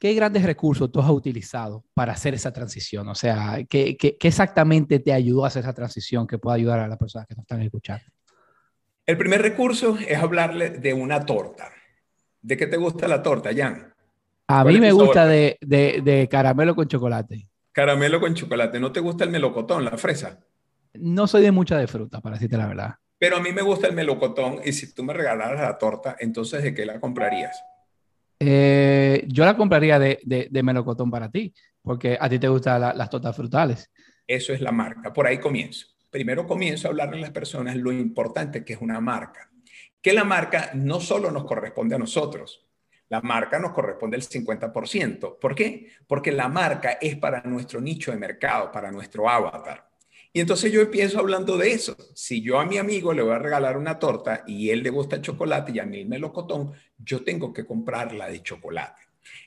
qué 0.00 0.12
grandes 0.14 0.42
recursos 0.42 0.90
tú 0.90 0.98
has 0.98 1.08
utilizado 1.08 1.84
para 1.94 2.14
hacer 2.14 2.34
esa 2.34 2.52
transición, 2.52 3.06
o 3.06 3.14
sea, 3.14 3.58
¿qué, 3.70 3.96
qué, 3.96 4.16
qué 4.16 4.26
exactamente 4.26 4.98
te 4.98 5.12
ayudó 5.12 5.44
a 5.44 5.46
hacer 5.46 5.62
esa 5.62 5.72
transición 5.72 6.26
que 6.26 6.38
pueda 6.38 6.56
ayudar 6.56 6.80
a 6.80 6.88
las 6.88 6.98
personas 6.98 7.28
que 7.28 7.36
nos 7.36 7.44
están 7.44 7.62
escuchando? 7.62 8.06
El 9.06 9.16
primer 9.16 9.40
recurso 9.40 9.96
es 10.04 10.18
hablarle 10.18 10.70
de 10.70 10.92
una 10.92 11.24
torta. 11.24 11.70
¿De 12.42 12.56
qué 12.56 12.66
te 12.66 12.76
gusta 12.76 13.06
la 13.06 13.22
torta, 13.22 13.50
Jan? 13.54 13.93
A 14.46 14.64
mí 14.64 14.78
me 14.78 14.92
gusta 14.92 15.26
de, 15.26 15.58
de, 15.60 16.28
caramelo 16.30 16.74
con 16.74 16.86
chocolate. 16.86 17.48
Caramelo 17.72 18.20
con 18.20 18.34
chocolate. 18.34 18.78
¿No 18.78 18.92
te 18.92 19.00
gusta 19.00 19.24
el 19.24 19.30
melocotón, 19.30 19.84
la 19.84 19.96
fresa? 19.96 20.40
No 20.94 21.26
soy 21.26 21.42
de 21.42 21.50
mucha 21.50 21.78
de 21.78 21.86
fruta, 21.86 22.20
para 22.20 22.36
decirte 22.36 22.56
la 22.56 22.66
verdad. 22.66 22.94
Pero 23.18 23.36
a 23.36 23.40
mí 23.40 23.52
me 23.52 23.62
gusta 23.62 23.86
el 23.86 23.94
melocotón 23.94 24.60
y 24.64 24.72
si 24.72 24.94
tú 24.94 25.02
me 25.02 25.14
regalaras 25.14 25.60
la 25.60 25.78
torta, 25.78 26.16
entonces 26.18 26.62
¿de 26.62 26.74
qué 26.74 26.84
la 26.84 27.00
comprarías? 27.00 27.58
Eh, 28.38 29.24
yo 29.28 29.44
la 29.44 29.56
compraría 29.56 29.98
de, 29.98 30.18
de, 30.22 30.62
melocotón 30.62 31.10
para 31.10 31.30
ti, 31.30 31.54
porque 31.80 32.18
a 32.20 32.28
ti 32.28 32.38
te 32.38 32.48
gustan 32.48 32.80
las 32.80 33.08
tortas 33.08 33.34
frutales. 33.34 33.90
Eso 34.26 34.52
es 34.52 34.60
la 34.60 34.72
marca. 34.72 35.12
Por 35.12 35.26
ahí 35.26 35.38
comienzo. 35.38 35.86
Primero 36.10 36.46
comienzo 36.46 36.86
a 36.86 36.90
hablarle 36.90 37.18
a 37.18 37.20
las 37.20 37.30
personas 37.30 37.76
lo 37.76 37.92
importante 37.92 38.64
que 38.64 38.74
es 38.74 38.80
una 38.80 39.00
marca. 39.00 39.50
Que 40.02 40.12
la 40.12 40.24
marca 40.24 40.70
no 40.74 41.00
solo 41.00 41.30
nos 41.30 41.44
corresponde 41.44 41.94
a 41.94 41.98
nosotros, 41.98 42.63
la 43.14 43.20
marca 43.20 43.60
nos 43.60 43.70
corresponde 43.70 44.16
el 44.16 44.24
50%. 44.24 45.38
¿Por 45.38 45.54
qué? 45.54 45.86
Porque 46.04 46.32
la 46.32 46.48
marca 46.48 46.98
es 47.00 47.16
para 47.16 47.42
nuestro 47.42 47.80
nicho 47.80 48.10
de 48.10 48.16
mercado, 48.16 48.72
para 48.72 48.90
nuestro 48.90 49.30
avatar. 49.30 49.88
Y 50.32 50.40
entonces 50.40 50.72
yo 50.72 50.80
empiezo 50.80 51.20
hablando 51.20 51.56
de 51.56 51.70
eso. 51.70 51.96
Si 52.12 52.42
yo 52.42 52.58
a 52.58 52.66
mi 52.66 52.76
amigo 52.76 53.12
le 53.12 53.22
voy 53.22 53.34
a 53.34 53.38
regalar 53.38 53.76
una 53.76 54.00
torta 54.00 54.42
y 54.48 54.70
él 54.70 54.82
le 54.82 54.90
gusta 54.90 55.14
el 55.14 55.22
chocolate 55.22 55.70
y 55.70 55.78
a 55.78 55.84
mí 55.84 56.00
el 56.00 56.08
melocotón, 56.08 56.72
yo 56.98 57.22
tengo 57.22 57.52
que 57.52 57.64
comprarla 57.64 58.26
de 58.26 58.42
chocolate. 58.42 59.02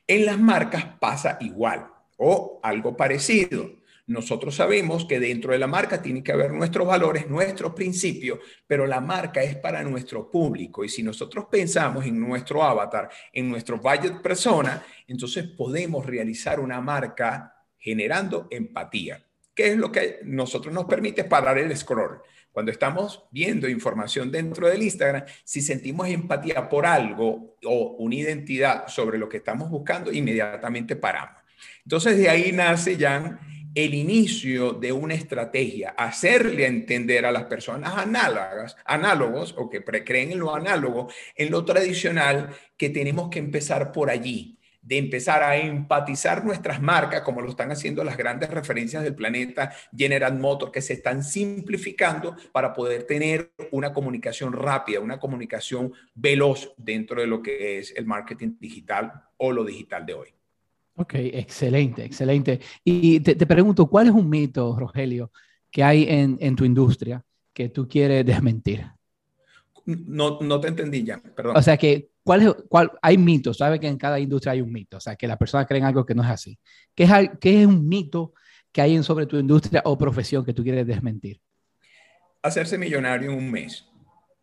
En 0.08 0.26
las 0.26 0.40
marcas 0.40 0.86
pasa 0.98 1.38
igual 1.42 1.88
o 2.16 2.62
algo 2.64 2.96
parecido. 2.96 3.70
Nosotros 4.08 4.56
sabemos 4.56 5.04
que 5.04 5.20
dentro 5.20 5.52
de 5.52 5.60
la 5.60 5.68
marca 5.68 6.02
tiene 6.02 6.24
que 6.24 6.32
haber 6.32 6.54
nuestros 6.54 6.88
valores, 6.88 7.30
nuestros 7.30 7.74
principios, 7.74 8.40
pero 8.66 8.88
la 8.88 9.02
marca 9.02 9.44
es 9.44 9.58
para 9.58 9.84
nuestro 9.84 10.32
público. 10.32 10.86
Y 10.86 10.90
si 10.90 11.04
nosotros 11.04 11.46
pensamos 11.52 12.06
en 12.06 12.18
nuestro 12.18 12.64
avatar, 12.64 13.10
en 13.34 13.50
nuestro 13.50 13.78
budget 13.78 14.22
persona, 14.22 14.82
entonces 15.08 15.44
podemos 15.44 16.06
realizar 16.06 16.62
una 16.62 16.80
marca 16.80 17.54
generando 17.78 18.48
empatía. 18.50 19.22
¿Qué 19.54 19.72
es 19.72 19.78
lo 19.78 19.92
que 19.92 20.20
nosotros 20.24 20.74
nos 20.74 20.86
permite 20.86 21.26
parar 21.26 21.58
el 21.58 21.76
scroll? 21.76 22.22
Cuando 22.54 22.72
estamos 22.72 23.26
viendo 23.30 23.68
información 23.68 24.32
dentro 24.32 24.70
del 24.70 24.84
Instagram, 24.84 25.26
si 25.44 25.62
sentimos 25.62 26.08
empatía 26.08 26.70
por 26.70 26.86
algo 26.86 27.58
o 27.66 27.98
una 28.00 28.16
identidad 28.16 28.88
sobre 28.88 29.18
lo 29.18 29.28
que 29.28 29.38
estamos 29.38 29.70
buscando, 29.70 30.14
inmediatamente 30.14 30.96
paramos. 30.96 31.42
Entonces 31.84 32.18
de 32.18 32.30
ahí 32.30 32.52
nace 32.54 32.96
ya 32.96 33.40
el 33.78 33.94
inicio 33.94 34.74
de 34.74 34.92
una 34.92 35.14
estrategia, 35.14 35.92
hacerle 35.92 36.66
entender 36.66 37.28
a 37.28 37.32
las 37.32 37.44
personas 37.44 37.96
análogas, 37.96 38.76
análogos 38.86 39.54
o 39.56 39.70
que 39.70 39.84
creen 39.84 40.32
en 40.32 40.40
lo 40.40 40.56
análogo, 40.56 41.10
en 41.36 41.52
lo 41.52 41.64
tradicional, 41.64 42.50
que 42.76 42.90
tenemos 42.90 43.30
que 43.30 43.38
empezar 43.38 43.92
por 43.92 44.10
allí, 44.10 44.58
de 44.82 44.98
empezar 44.98 45.44
a 45.44 45.58
empatizar 45.58 46.44
nuestras 46.44 46.82
marcas, 46.82 47.22
como 47.22 47.40
lo 47.40 47.52
están 47.52 47.72
haciendo 47.72 48.04
las 48.04 48.18
grandes 48.18 48.50
referencias 48.50 49.04
del 49.04 49.14
planeta, 49.14 49.72
General 49.96 50.34
Motors, 50.40 50.72
que 50.72 50.82
se 50.82 50.94
están 50.94 51.24
simplificando 51.24 52.36
para 52.52 52.74
poder 52.74 53.04
tener 53.04 53.52
una 53.70 53.94
comunicación 53.94 54.54
rápida, 54.54 55.02
una 55.02 55.20
comunicación 55.20 55.94
veloz 56.16 56.74
dentro 56.78 57.22
de 57.22 57.28
lo 57.28 57.44
que 57.44 57.78
es 57.78 57.94
el 57.96 58.08
marketing 58.08 58.56
digital 58.60 59.14
o 59.38 59.52
lo 59.52 59.64
digital 59.64 60.04
de 60.04 60.14
hoy. 60.16 60.38
Ok, 61.00 61.14
excelente, 61.14 62.04
excelente. 62.04 62.60
Y 62.84 63.20
te, 63.20 63.46
pregunto, 63.46 63.88
¿cuál 63.88 64.08
es 64.08 64.14
un 64.14 64.28
mito, 64.28 64.76
Rogelio, 64.78 65.32
que 65.70 65.84
hay 65.84 66.06
en, 66.10 66.38
en 66.40 66.56
tu 66.56 66.66
industria 66.66 67.24
que 67.54 67.70
tú 67.70 67.88
quieres 67.88 68.26
desmentir? 68.26 68.84
No, 69.86 70.40
no 70.42 70.60
te 70.60 70.70
entendí 70.70 71.04
ya, 71.04 71.20
perdón. 71.20 71.56
O 71.56 71.62
sea 71.62 71.78
que, 71.78 72.10
¿cuál 72.24 72.42
es, 72.42 72.56
cuál, 72.68 72.92
hay 73.00 73.16
mitos, 73.20 73.60
sabe 73.60 73.80
que 73.80 73.88
en 73.88 73.98
cada 73.98 74.20
industria 74.20 74.54
hay 74.54 74.62
un 74.62 74.72
mito, 74.72 74.98
o 74.98 75.00
sea, 75.00 75.16
que 75.16 75.28
las 75.28 75.38
personas 75.38 75.68
creen 75.68 75.84
algo 75.84 76.04
que 76.04 76.16
no 76.16 76.24
es 76.24 76.30
así. 76.30 76.58
¿Qué 76.96 77.04
es, 77.04 77.12
qué 77.40 77.62
es 77.62 77.68
un 77.68 77.88
mito 77.88 78.34
que 78.72 78.82
hay 78.82 78.96
en 78.96 79.04
sobre 79.04 79.28
tu 79.28 79.38
industria 79.38 79.84
o 79.86 80.00
profesión 80.00 80.44
que 80.44 80.54
tú 80.54 80.64
quieres 80.64 80.88
desmentir? 80.88 81.40
Hacerse 82.42 82.80
millonario 82.80 83.32
en 83.32 83.38
un 83.38 83.52
mes. 83.52 83.88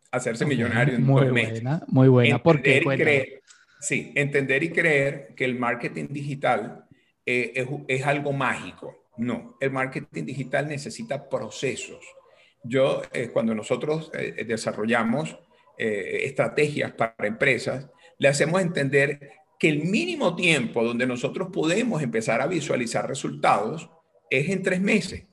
Hacerse 0.09 0.45
millonario 0.45 0.95
en 0.95 1.03
muy 1.03 1.23
un 1.23 1.31
buena, 1.31 1.71
mes. 1.71 1.83
Muy 1.89 2.07
buena, 2.07 2.41
¿Por 2.41 2.61
qué? 2.61 3.41
Sí, 3.87 4.11
entender 4.15 4.63
y 4.63 4.69
creer 4.69 5.33
que 5.35 5.45
el 5.45 5.57
marketing 5.57 6.07
digital 6.09 6.85
eh, 7.25 7.53
es, 7.55 7.67
es 7.87 8.05
algo 8.05 8.33
mágico. 8.33 9.09
No, 9.17 9.57
el 9.61 9.71
marketing 9.71 10.25
digital 10.25 10.67
necesita 10.67 11.29
procesos 11.29 12.05
yo, 12.67 13.03
eh, 13.13 13.29
cuando 13.31 13.53
nosotros 13.53 14.11
eh, 14.13 14.43
desarrollamos 14.45 15.37
eh, 15.77 16.21
estrategias 16.23 16.93
para 16.93 17.27
empresas, 17.27 17.89
le 18.17 18.27
hacemos 18.27 18.61
entender 18.61 19.31
que 19.59 19.69
el 19.69 19.83
mínimo 19.83 20.35
tiempo 20.35 20.83
donde 20.83 21.05
nosotros 21.05 21.49
podemos 21.53 22.01
empezar 22.01 22.41
a 22.41 22.47
visualizar 22.47 23.07
resultados 23.07 23.89
es 24.29 24.49
en 24.49 24.63
tres 24.63 24.81
meses. 24.81 25.25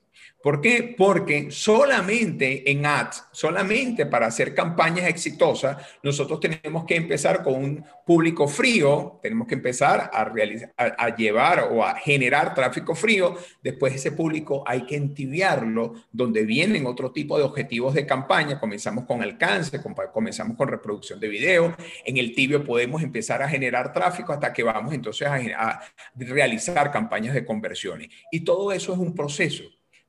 ¿Por 0.43 0.61
qué? 0.61 0.95
Porque 0.99 1.53
solamente 1.53 2.69
en 2.69 2.85
ads, 2.85 3.27
solamente 3.31 4.07
para 4.07 4.27
hacer 4.27 4.55
campañas 4.55 5.07
exitosas, 5.07 5.77
nosotros 6.03 6.41
tenemos 6.41 6.85
que 6.85 6.97
empezar 6.97 7.45
con 7.45 7.55
un 7.55 7.85
público 8.05 8.49
frío, 8.49 9.21
tenemos 9.23 9.47
que 9.47 9.55
empezar 9.55 10.11
a, 10.13 10.25
realizar, 10.25 10.73
a, 10.77 11.15
llevar 11.15 11.69
o 11.71 11.85
a 11.85 11.95
generar 11.95 12.55
tráfico 12.55 12.97
frío. 12.97 13.37
Después 13.63 13.95
ese 13.95 14.11
público 14.11 14.65
hay 14.67 14.85
que 14.85 14.97
entibiarlo, 14.97 15.95
donde 16.11 16.45
vienen 16.45 16.87
otro 16.87 17.13
tipo 17.13 17.39
de 17.39 17.45
objetivos 17.45 17.95
de 17.95 18.05
campaña. 18.05 18.59
Comenzamos 18.59 19.05
con 19.05 19.23
alcance, 19.23 19.81
comenzamos 20.13 20.57
con 20.57 20.67
reproducción 20.67 21.21
de 21.21 21.29
video. 21.29 21.77
En 22.05 22.17
el 22.17 22.35
tibio 22.35 22.65
podemos 22.65 23.01
empezar 23.05 23.45
a 23.45 23.49
generar 23.49 23.93
tráfico 23.93 24.33
hasta 24.33 24.53
que 24.53 24.65
vamos 24.65 24.93
entonces 24.93 25.29
a, 25.29 25.37
a 25.37 25.81
realizar 26.17 26.91
campañas 26.91 27.33
de 27.33 27.45
conversiones. 27.45 28.09
Y 28.33 28.41
todo 28.41 28.73
eso 28.73 28.93
es 28.93 28.99
un 28.99 29.15
proceso. 29.15 29.63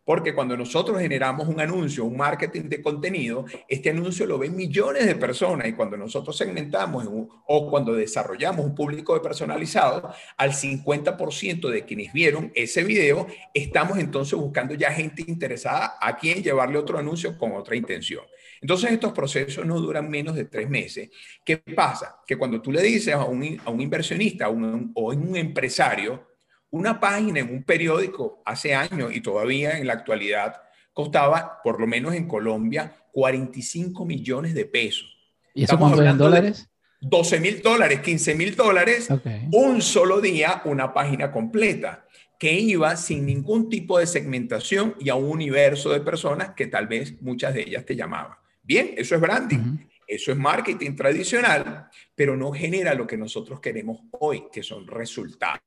Porque 0.05 0.33
cuando 0.33 0.57
nosotros 0.57 0.99
generamos 0.99 1.47
un 1.47 1.61
anuncio, 1.61 2.03
un 2.03 2.17
marketing 2.17 2.63
de 2.63 2.81
contenido, 2.81 3.45
este 3.69 3.89
anuncio 3.89 4.25
lo 4.25 4.37
ven 4.37 4.55
millones 4.55 5.05
de 5.05 5.15
personas 5.15 5.67
y 5.67 5.73
cuando 5.73 5.95
nosotros 5.95 6.35
segmentamos 6.35 7.07
o 7.09 7.69
cuando 7.69 7.93
desarrollamos 7.93 8.65
un 8.65 8.75
público 8.75 9.19
personalizado, 9.21 10.13
al 10.37 10.51
50% 10.51 11.69
de 11.69 11.85
quienes 11.85 12.11
vieron 12.11 12.51
ese 12.53 12.83
video, 12.83 13.27
estamos 13.53 13.97
entonces 13.97 14.37
buscando 14.37 14.73
ya 14.73 14.91
gente 14.91 15.23
interesada 15.25 15.97
a 16.01 16.17
quien 16.17 16.43
llevarle 16.43 16.77
otro 16.77 16.97
anuncio 16.97 17.37
con 17.37 17.53
otra 17.53 17.75
intención. 17.75 18.23
Entonces 18.61 18.91
estos 18.91 19.11
procesos 19.11 19.65
no 19.65 19.79
duran 19.79 20.09
menos 20.09 20.35
de 20.35 20.45
tres 20.45 20.69
meses. 20.69 21.09
¿Qué 21.43 21.57
pasa? 21.57 22.21
Que 22.25 22.37
cuando 22.37 22.61
tú 22.61 22.71
le 22.71 22.81
dices 22.81 23.13
a 23.13 23.25
un, 23.25 23.61
a 23.65 23.71
inversionista 23.71 24.47
o 24.49 24.53
un 24.53 25.35
empresario, 25.35 26.32
una 26.73 26.99
página 26.99 27.39
en 27.39 27.53
un 27.53 27.63
periódico 27.63 28.41
hace 28.45 28.73
años 28.73 29.15
y 29.15 29.21
todavía 29.21 29.77
en 29.77 29.85
la 29.85 29.93
actualidad 29.93 30.55
costaba, 30.91 31.61
por 31.63 31.79
lo 31.79 31.85
menos 31.85 32.15
en 32.15 32.27
Colombia, 32.27 32.95
45 33.11 34.03
millones 34.05 34.55
de 34.55 34.65
pesos. 34.65 35.05
¿Y 35.53 35.65
eso 35.65 35.77
cuánto 35.77 36.01
en 36.01 36.17
dólares? 36.17 36.67
12 36.99 37.39
mil 37.39 37.61
dólares, 37.61 37.99
15 37.99 38.33
mil 38.33 38.55
dólares, 38.55 39.07
un 39.51 39.83
solo 39.83 40.19
día, 40.19 40.63
una 40.65 40.91
página 40.93 41.31
completa, 41.31 42.07
que 42.39 42.53
iba 42.53 42.95
sin 42.95 43.27
ningún 43.27 43.69
tipo 43.69 43.99
de 43.99 44.07
segmentación 44.07 44.95
y 44.99 45.09
a 45.09 45.15
un 45.15 45.29
universo 45.29 45.91
de 45.91 45.99
personas 45.99 46.53
que 46.55 46.65
tal 46.65 46.87
vez 46.87 47.21
muchas 47.21 47.53
de 47.53 47.61
ellas 47.61 47.85
te 47.85 47.95
llamaban. 47.95 48.35
Bien, 48.63 48.95
eso 48.97 49.13
es 49.13 49.21
branding. 49.21 49.77
Eso 50.07 50.31
es 50.31 50.37
marketing 50.37 50.95
tradicional, 50.95 51.87
pero 52.15 52.35
no 52.35 52.51
genera 52.51 52.95
lo 52.95 53.05
que 53.05 53.17
nosotros 53.17 53.59
queremos 53.59 53.99
hoy, 54.19 54.45
que 54.51 54.63
son 54.63 54.87
resultados. 54.87 55.61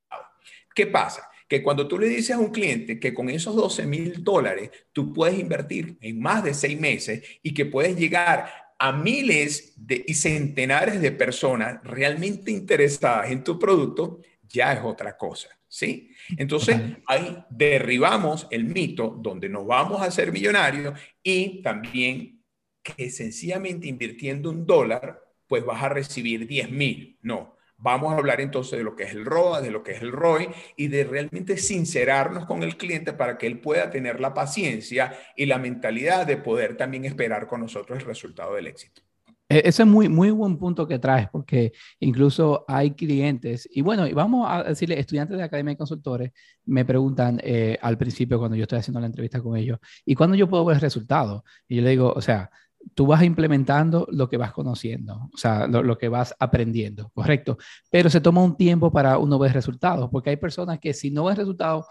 ¿Qué 0.76 0.86
pasa? 0.86 1.30
Que 1.48 1.62
cuando 1.62 1.88
tú 1.88 1.98
le 1.98 2.06
dices 2.06 2.36
a 2.36 2.38
un 2.38 2.50
cliente 2.50 3.00
que 3.00 3.14
con 3.14 3.30
esos 3.30 3.56
12 3.56 3.86
mil 3.86 4.22
dólares 4.22 4.70
tú 4.92 5.10
puedes 5.10 5.38
invertir 5.38 5.96
en 6.02 6.20
más 6.20 6.44
de 6.44 6.52
seis 6.52 6.78
meses 6.78 7.22
y 7.42 7.54
que 7.54 7.64
puedes 7.64 7.96
llegar 7.96 8.52
a 8.78 8.92
miles 8.92 9.72
de, 9.74 10.04
y 10.06 10.12
centenares 10.12 11.00
de 11.00 11.12
personas 11.12 11.82
realmente 11.82 12.50
interesadas 12.50 13.30
en 13.30 13.42
tu 13.42 13.58
producto, 13.58 14.20
ya 14.46 14.74
es 14.74 14.80
otra 14.84 15.16
cosa, 15.16 15.48
¿sí? 15.66 16.10
Entonces, 16.36 16.78
ahí 17.06 17.38
derribamos 17.48 18.46
el 18.50 18.64
mito 18.64 19.18
donde 19.18 19.48
nos 19.48 19.66
vamos 19.66 20.02
a 20.02 20.06
hacer 20.06 20.30
millonarios 20.30 21.00
y 21.22 21.62
también 21.62 22.42
que 22.82 23.08
sencillamente 23.08 23.88
invirtiendo 23.88 24.50
un 24.50 24.66
dólar, 24.66 25.22
pues 25.46 25.64
vas 25.64 25.82
a 25.82 25.88
recibir 25.88 26.46
10 26.46 26.70
mil. 26.70 27.18
No, 27.22 27.55
Vamos 27.78 28.12
a 28.12 28.16
hablar 28.16 28.40
entonces 28.40 28.78
de 28.78 28.84
lo 28.84 28.96
que 28.96 29.04
es 29.04 29.12
el 29.12 29.24
ROA, 29.24 29.60
de 29.60 29.70
lo 29.70 29.82
que 29.82 29.92
es 29.92 30.02
el 30.02 30.12
ROI 30.12 30.48
y 30.76 30.88
de 30.88 31.04
realmente 31.04 31.56
sincerarnos 31.58 32.46
con 32.46 32.62
el 32.62 32.76
cliente 32.76 33.12
para 33.12 33.36
que 33.36 33.46
él 33.46 33.60
pueda 33.60 33.90
tener 33.90 34.20
la 34.20 34.32
paciencia 34.32 35.12
y 35.36 35.46
la 35.46 35.58
mentalidad 35.58 36.26
de 36.26 36.38
poder 36.38 36.76
también 36.76 37.04
esperar 37.04 37.46
con 37.46 37.60
nosotros 37.60 37.98
el 37.98 38.06
resultado 38.06 38.54
del 38.54 38.68
éxito. 38.68 39.02
E-, 39.48 39.62
ese 39.64 39.82
es 39.82 39.88
muy, 39.88 40.08
muy 40.08 40.30
buen 40.30 40.58
punto 40.58 40.86
que 40.86 40.98
traes, 40.98 41.28
porque 41.30 41.72
incluso 42.00 42.64
hay 42.66 42.92
clientes, 42.92 43.68
y 43.70 43.80
bueno, 43.82 44.06
y 44.06 44.12
vamos 44.12 44.46
a 44.50 44.64
decirle, 44.64 44.98
estudiantes 44.98 45.36
de 45.36 45.44
Academia 45.44 45.72
de 45.72 45.78
Consultores 45.78 46.32
me 46.64 46.84
preguntan 46.84 47.40
eh, 47.42 47.78
al 47.80 47.96
principio 47.98 48.38
cuando 48.38 48.56
yo 48.56 48.62
estoy 48.62 48.78
haciendo 48.78 49.00
la 49.00 49.06
entrevista 49.06 49.40
con 49.40 49.56
ellos, 49.56 49.78
¿y 50.04 50.14
cuándo 50.14 50.36
yo 50.36 50.48
puedo 50.48 50.64
ver 50.64 50.80
resultados? 50.80 51.42
Y 51.68 51.76
yo 51.76 51.82
le 51.82 51.90
digo, 51.90 52.12
o 52.14 52.20
sea, 52.20 52.50
tú 52.94 53.06
vas 53.06 53.22
implementando 53.22 54.06
lo 54.10 54.28
que 54.28 54.36
vas 54.36 54.52
conociendo, 54.52 55.28
o 55.32 55.36
sea, 55.36 55.66
lo, 55.66 55.98
que 55.98 56.08
vas 56.08 56.34
aprendiendo, 56.38 57.10
¿correcto? 57.14 57.58
Pero 57.90 58.10
se 58.10 58.20
toma 58.20 58.42
un 58.42 58.56
tiempo 58.56 58.92
para 58.92 59.18
uno 59.18 59.38
ver 59.38 59.52
resultados, 59.52 60.08
porque 60.10 60.30
hay 60.30 60.36
personas 60.36 60.78
que 60.78 60.94
si 60.94 61.10
no 61.10 61.24
ven 61.24 61.36
resultados 61.36 61.86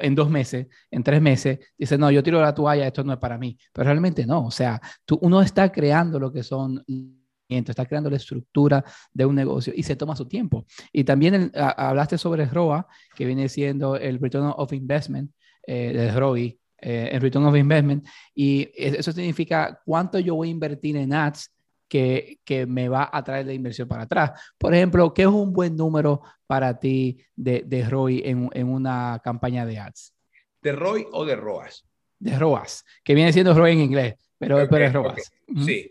en 0.00 0.14
dos 0.14 0.28
meses, 0.28 0.66
en 0.90 1.02
tres 1.02 1.22
meses, 1.22 1.58
dicen, 1.76 2.00
no, 2.00 2.10
yo 2.10 2.22
tiro 2.22 2.40
la 2.40 2.54
toalla, 2.54 2.86
esto 2.86 3.04
no 3.04 3.12
es 3.12 3.18
para 3.18 3.38
mí, 3.38 3.56
pero 3.72 3.84
realmente 3.84 4.26
no, 4.26 4.46
o 4.46 4.50
sea, 4.50 4.80
tú, 5.04 5.18
uno 5.22 5.40
está 5.40 5.70
creando 5.70 6.18
lo 6.18 6.32
que 6.32 6.42
son 6.42 6.84
está 7.48 7.86
creando 7.86 8.10
la 8.10 8.16
estructura 8.16 8.84
de 9.12 9.24
un 9.24 9.34
negocio 9.34 9.72
y 9.74 9.82
se 9.82 9.96
toma 9.96 10.14
su 10.14 10.28
tiempo. 10.28 10.66
Y 10.92 11.04
también 11.04 11.50
hablaste 11.54 12.18
sobre 12.18 12.44
ROA, 12.46 12.86
que 13.14 13.24
viene 13.24 13.48
siendo 13.48 13.96
el 13.96 14.18
Return 14.18 14.52
of 14.56 14.72
Investment 14.72 15.32
eh, 15.66 15.92
de 15.94 16.12
ROI, 16.12 16.58
eh, 16.80 17.10
en 17.12 17.20
Return 17.20 17.46
of 17.46 17.56
Investment, 17.56 18.06
y 18.34 18.70
eso 18.74 19.12
significa 19.12 19.80
cuánto 19.84 20.18
yo 20.18 20.34
voy 20.34 20.48
a 20.48 20.52
invertir 20.52 20.96
en 20.96 21.12
ads 21.12 21.52
que, 21.88 22.38
que, 22.44 22.66
me 22.66 22.88
va 22.88 23.08
a 23.10 23.24
traer 23.24 23.46
la 23.46 23.54
inversión 23.54 23.88
para 23.88 24.02
atrás. 24.02 24.32
Por 24.58 24.74
ejemplo, 24.74 25.12
¿qué 25.14 25.22
es 25.22 25.28
un 25.28 25.52
buen 25.52 25.74
número 25.74 26.22
para 26.46 26.78
ti 26.78 27.18
de, 27.34 27.62
de 27.66 27.88
ROI 27.88 28.22
en, 28.24 28.50
en, 28.52 28.68
una 28.68 29.20
campaña 29.24 29.64
de 29.64 29.78
ads? 29.78 30.14
¿De 30.62 30.72
ROI 30.72 31.06
o 31.12 31.24
de 31.24 31.36
ROAS? 31.36 31.84
De 32.18 32.38
ROAS, 32.38 32.84
que 33.02 33.14
viene 33.14 33.32
siendo 33.32 33.54
ROI 33.54 33.72
en 33.72 33.80
inglés, 33.80 34.14
pero, 34.38 34.60
es 34.60 34.92
ROAS. 34.92 35.32
Sí. 35.64 35.90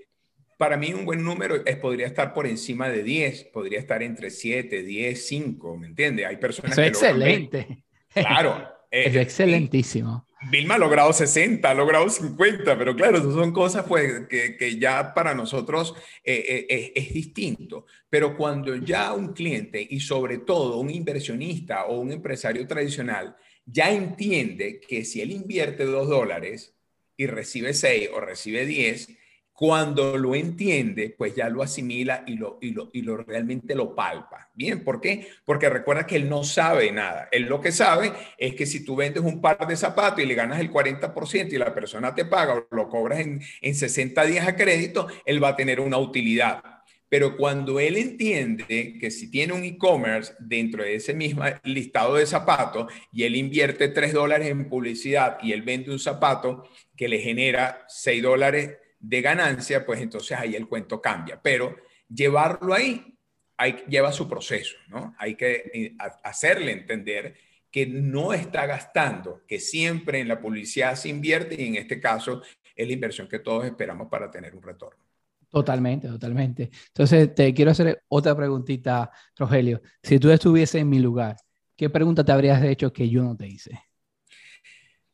Para 0.58 0.76
mí 0.76 0.94
un 0.94 1.06
buen 1.06 1.24
número 1.24 1.64
es, 1.66 1.78
podría 1.78 2.08
estar 2.08 2.34
por 2.34 2.48
encima 2.48 2.90
de 2.90 3.04
10, 3.04 3.46
podría 3.46 3.80
estar 3.80 4.02
entre 4.02 4.30
7, 4.30 4.84
10, 4.84 5.28
5, 5.28 5.78
¿me 5.78 5.88
entiendes? 5.88 6.26
Hay 6.26 6.38
personas 6.38 6.76
que 6.76 6.88
excelente. 6.88 7.84
Claro. 8.12 8.68
es 8.92 9.16
eh, 9.16 9.22
excelentísimo. 9.22 10.27
Vilma 10.52 10.76
ha 10.76 10.78
logrado 10.78 11.12
60, 11.12 11.68
ha 11.68 11.74
logrado 11.74 12.10
50, 12.10 12.78
pero 12.78 12.96
claro, 12.96 13.20
son 13.32 13.52
cosas 13.52 13.86
pues, 13.88 14.28
que, 14.28 14.78
ya 14.80 15.14
para 15.14 15.34
nosotros 15.34 15.96
eh, 16.24 16.68
eh, 16.70 16.92
es, 16.96 17.14
distinto. 17.14 17.86
Pero 18.10 18.38
cuando 18.38 18.76
ya 18.76 19.14
un 19.14 19.34
cliente 19.34 19.86
y 19.90 20.00
sobre 20.00 20.38
todo 20.40 20.78
un 20.78 20.92
inversionista 20.92 21.86
o 21.86 22.00
un 22.00 22.12
empresario 22.12 22.68
tradicional 22.68 23.36
ya 23.66 23.92
entiende 23.92 24.80
que 24.80 25.04
si 25.04 25.22
él 25.22 25.32
invierte 25.32 25.84
dos 25.84 26.08
dólares 26.08 26.76
y 27.18 27.26
recibe 27.26 27.74
6 27.74 28.10
o 28.14 28.22
recibe 28.22 28.66
10, 28.66 29.10
Cuando 29.58 30.20
lo 30.20 30.36
entiende, 30.36 31.16
pues 31.18 31.34
ya 31.34 31.50
lo 31.50 31.64
asimila 31.64 32.24
y 32.28 32.36
lo, 32.36 32.60
y 32.62 32.74
lo, 32.74 32.92
y 32.94 33.02
lo 33.02 33.18
realmente 33.18 33.74
lo 33.74 33.96
palpa. 33.96 34.52
Bien, 34.54 34.84
¿por 34.84 35.02
qué? 35.02 35.30
Porque 35.46 35.68
recuerda 35.68 36.06
que 36.06 36.16
él 36.16 36.30
no 36.30 36.44
sabe 36.44 36.92
nada. 36.92 37.28
Él 37.32 37.46
lo 37.46 37.60
que 37.60 37.72
sabe 37.72 38.14
es 38.38 38.54
que 38.54 38.68
si 38.68 38.86
tú 38.86 38.96
vendes 38.96 39.24
un 39.24 39.42
par 39.42 39.66
de 39.66 39.76
zapatos 39.76 40.24
y 40.24 40.28
le 40.28 40.36
ganas 40.36 40.60
el 40.60 40.72
40% 40.72 41.52
y 41.52 41.58
la 41.58 41.74
persona 41.74 42.14
te 42.14 42.26
paga 42.26 42.54
o 42.54 42.68
lo 42.70 42.88
cobras 42.88 43.22
en, 43.22 43.42
en 43.62 43.74
60 43.74 44.26
días 44.26 44.48
a 44.48 44.56
crédito, 44.56 45.08
él 45.26 45.44
va 45.44 45.48
a 45.48 45.56
tener 45.56 45.80
una 45.80 45.98
utilidad. 45.98 46.62
Pero 47.10 47.36
cuando 47.36 47.80
él 47.80 47.98
entiende 47.98 49.00
que 49.00 49.10
si 49.10 49.32
tiene 49.32 49.54
un 49.54 49.64
e-commerce 49.64 50.36
dentro 50.38 50.84
de 50.84 50.94
ese 50.94 51.16
mismo 51.16 51.44
listado 51.64 52.14
de 52.14 52.28
zapatos 52.28 52.94
y 53.12 53.24
él 53.24 53.36
invierte 53.36 53.88
3 53.88 54.14
dólares 54.14 54.50
en 54.50 54.70
publicidad 54.70 55.40
y 55.42 55.54
él 55.54 55.64
vende 55.64 55.90
un 55.90 55.98
zapato 55.98 56.70
que 56.96 57.08
le 57.08 57.18
genera 57.18 57.86
6 57.88 58.22
dólares 58.22 58.78
de 59.00 59.22
ganancia, 59.22 59.86
pues 59.86 60.02
entonces 60.02 60.38
ahí 60.38 60.56
el 60.56 60.68
cuento 60.68 61.02
cambia. 61.02 61.40
Pero 61.42 61.76
llevarlo 62.10 62.74
ahí 62.74 63.18
hay, 63.58 63.84
lleva 63.90 64.12
su 64.12 64.30
proceso, 64.30 64.76
¿no? 64.88 65.16
Hay 65.18 65.36
que 65.36 65.70
eh, 65.74 65.96
hacerle 66.24 66.72
entender 66.72 67.36
que 67.72 67.88
no 67.88 68.34
está 68.34 68.66
gastando, 68.66 69.42
que 69.48 69.60
siempre 69.60 70.20
en 70.20 70.28
la 70.28 70.40
publicidad 70.40 70.96
se 70.96 71.10
invierte 71.10 71.62
y 71.62 71.68
en 71.68 71.76
este 71.76 72.00
caso 72.00 72.42
es 72.76 72.88
la 72.88 72.94
inversión 72.94 73.28
que 73.28 73.40
todos 73.40 73.66
esperamos 73.66 74.08
para 74.10 74.30
tener 74.30 74.56
un 74.56 74.62
retorno. 74.62 75.04
Totalmente, 75.50 76.08
totalmente. 76.08 76.70
Entonces, 76.88 77.34
te 77.34 77.54
quiero 77.54 77.72
hacer 77.72 78.04
otra 78.10 78.36
preguntita, 78.36 79.10
Rogelio. 79.36 79.82
Si 80.04 80.20
tú 80.20 80.30
estuviese 80.30 80.80
en 80.80 80.90
mi 80.90 81.00
lugar, 81.00 81.38
¿qué 81.76 81.90
pregunta 81.90 82.24
te 82.24 82.32
habrías 82.32 82.64
hecho 82.64 82.94
que 82.94 83.10
yo 83.10 83.24
no 83.24 83.36
te 83.36 83.48
hice? 83.48 83.80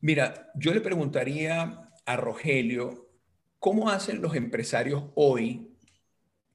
Mira, 0.01 0.51
yo 0.55 0.73
le 0.73 0.81
preguntaría 0.81 1.89
a 2.05 2.17
Rogelio 2.17 3.12
¿Cómo 3.63 3.89
hacen 3.89 4.21
los 4.21 4.35
empresarios 4.35 5.05
hoy 5.15 5.69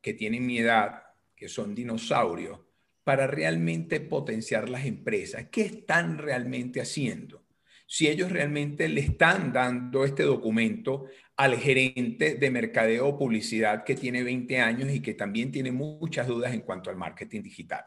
que 0.02 0.12
tienen 0.12 0.44
mi 0.44 0.58
edad, 0.58 1.04
que 1.34 1.48
son 1.48 1.74
dinosaurios, 1.74 2.60
para 3.02 3.26
realmente 3.26 3.98
potenciar 3.98 4.68
las 4.68 4.84
empresas? 4.84 5.46
¿Qué 5.50 5.62
están 5.62 6.18
realmente 6.18 6.82
haciendo? 6.82 7.46
Si 7.86 8.08
ellos 8.08 8.30
realmente 8.30 8.90
le 8.90 9.00
están 9.00 9.54
dando 9.54 10.04
este 10.04 10.24
documento 10.24 11.06
al 11.38 11.56
gerente 11.56 12.34
de 12.34 12.50
mercadeo 12.50 13.08
o 13.08 13.18
publicidad 13.18 13.84
que 13.84 13.94
tiene 13.94 14.22
20 14.22 14.60
años 14.60 14.90
y 14.90 15.00
que 15.00 15.14
también 15.14 15.50
tiene 15.50 15.72
muchas 15.72 16.26
dudas 16.26 16.52
en 16.52 16.60
cuanto 16.60 16.90
al 16.90 16.96
marketing 16.96 17.40
digital. 17.40 17.86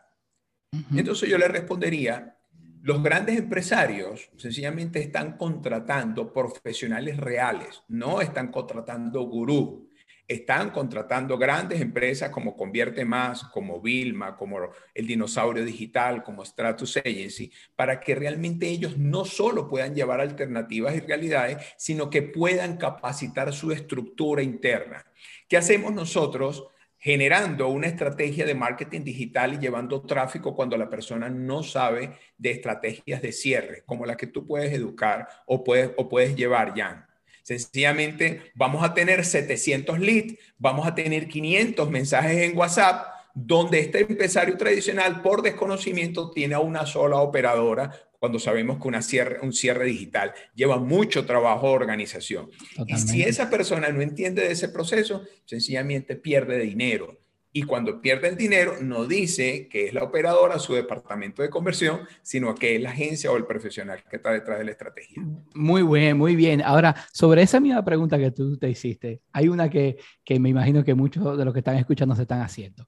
Entonces 0.95 1.29
yo 1.29 1.37
le 1.37 1.47
respondería, 1.47 2.40
los 2.83 3.03
grandes 3.03 3.37
empresarios 3.37 4.29
sencillamente 4.37 4.99
están 4.99 5.37
contratando 5.37 6.33
profesionales 6.33 7.17
reales, 7.17 7.83
no 7.87 8.21
están 8.21 8.51
contratando 8.51 9.21
gurú. 9.23 9.87
Están 10.27 10.69
contratando 10.69 11.37
grandes 11.37 11.81
empresas 11.81 12.29
como 12.29 12.55
Convierte 12.55 13.03
Más, 13.03 13.43
como 13.43 13.81
Vilma, 13.81 14.37
como 14.37 14.59
el 14.93 15.05
Dinosaurio 15.05 15.65
Digital, 15.65 16.23
como 16.23 16.45
Stratus 16.45 16.95
Agency, 16.95 17.51
para 17.75 17.99
que 17.99 18.15
realmente 18.15 18.69
ellos 18.69 18.97
no 18.97 19.25
solo 19.25 19.67
puedan 19.67 19.93
llevar 19.93 20.21
alternativas 20.21 20.95
y 20.95 21.01
realidades, 21.01 21.57
sino 21.75 22.09
que 22.09 22.21
puedan 22.21 22.77
capacitar 22.77 23.51
su 23.51 23.73
estructura 23.73 24.41
interna. 24.41 25.05
¿Qué 25.49 25.57
hacemos 25.57 25.91
nosotros? 25.91 26.63
Generando 27.01 27.67
una 27.67 27.87
estrategia 27.87 28.45
de 28.45 28.53
marketing 28.53 29.01
digital 29.01 29.55
y 29.55 29.57
llevando 29.57 30.03
tráfico 30.03 30.55
cuando 30.55 30.77
la 30.77 30.87
persona 30.87 31.29
no 31.29 31.63
sabe 31.63 32.11
de 32.37 32.51
estrategias 32.51 33.23
de 33.23 33.31
cierre, 33.31 33.83
como 33.87 34.05
la 34.05 34.15
que 34.15 34.27
tú 34.27 34.45
puedes 34.45 34.71
educar 34.71 35.27
o 35.47 35.63
puedes, 35.63 35.91
o 35.97 36.07
puedes 36.07 36.35
llevar, 36.35 36.75
ya. 36.75 37.07
Sencillamente 37.41 38.51
vamos 38.53 38.83
a 38.83 38.93
tener 38.93 39.25
700 39.25 39.99
leads, 39.99 40.37
vamos 40.59 40.85
a 40.85 40.93
tener 40.93 41.27
500 41.27 41.89
mensajes 41.89 42.37
en 42.37 42.55
WhatsApp, 42.55 43.07
donde 43.33 43.79
este 43.79 44.01
empresario 44.01 44.55
tradicional 44.55 45.23
por 45.23 45.41
desconocimiento 45.41 46.29
tiene 46.29 46.53
a 46.53 46.59
una 46.59 46.85
sola 46.85 47.17
operadora 47.17 47.91
cuando 48.21 48.37
sabemos 48.37 48.79
que 48.79 48.87
una 48.87 49.01
cierre, 49.01 49.39
un 49.41 49.51
cierre 49.51 49.85
digital 49.85 50.31
lleva 50.53 50.77
mucho 50.77 51.25
trabajo 51.25 51.69
de 51.69 51.73
organización. 51.73 52.51
Y 52.85 52.95
si 52.97 53.23
esa 53.23 53.49
persona 53.49 53.89
no 53.89 53.99
entiende 53.99 54.43
de 54.43 54.51
ese 54.51 54.69
proceso, 54.69 55.23
sencillamente 55.45 56.15
pierde 56.15 56.59
dinero. 56.59 57.17
Y 57.51 57.63
cuando 57.63 57.99
pierde 57.99 58.27
el 58.27 58.37
dinero, 58.37 58.75
no 58.79 59.07
dice 59.07 59.67
que 59.67 59.87
es 59.87 59.95
la 59.95 60.03
operadora, 60.03 60.59
su 60.59 60.75
departamento 60.75 61.41
de 61.41 61.49
conversión, 61.49 62.01
sino 62.21 62.53
que 62.53 62.75
es 62.75 62.81
la 62.83 62.91
agencia 62.91 63.31
o 63.31 63.37
el 63.37 63.47
profesional 63.47 64.03
que 64.07 64.17
está 64.17 64.31
detrás 64.31 64.59
de 64.59 64.65
la 64.65 64.71
estrategia. 64.71 65.23
Muy 65.55 65.81
bien, 65.81 66.15
muy 66.15 66.35
bien. 66.35 66.61
Ahora, 66.61 66.95
sobre 67.11 67.41
esa 67.41 67.59
misma 67.59 67.83
pregunta 67.83 68.19
que 68.19 68.29
tú 68.29 68.55
te 68.55 68.69
hiciste, 68.69 69.23
hay 69.31 69.47
una 69.47 69.67
que, 69.67 69.97
que 70.23 70.39
me 70.39 70.49
imagino 70.49 70.83
que 70.83 70.93
muchos 70.93 71.35
de 71.39 71.43
los 71.43 71.55
que 71.55 71.61
están 71.61 71.77
escuchando 71.77 72.15
se 72.15 72.21
están 72.21 72.41
haciendo. 72.41 72.87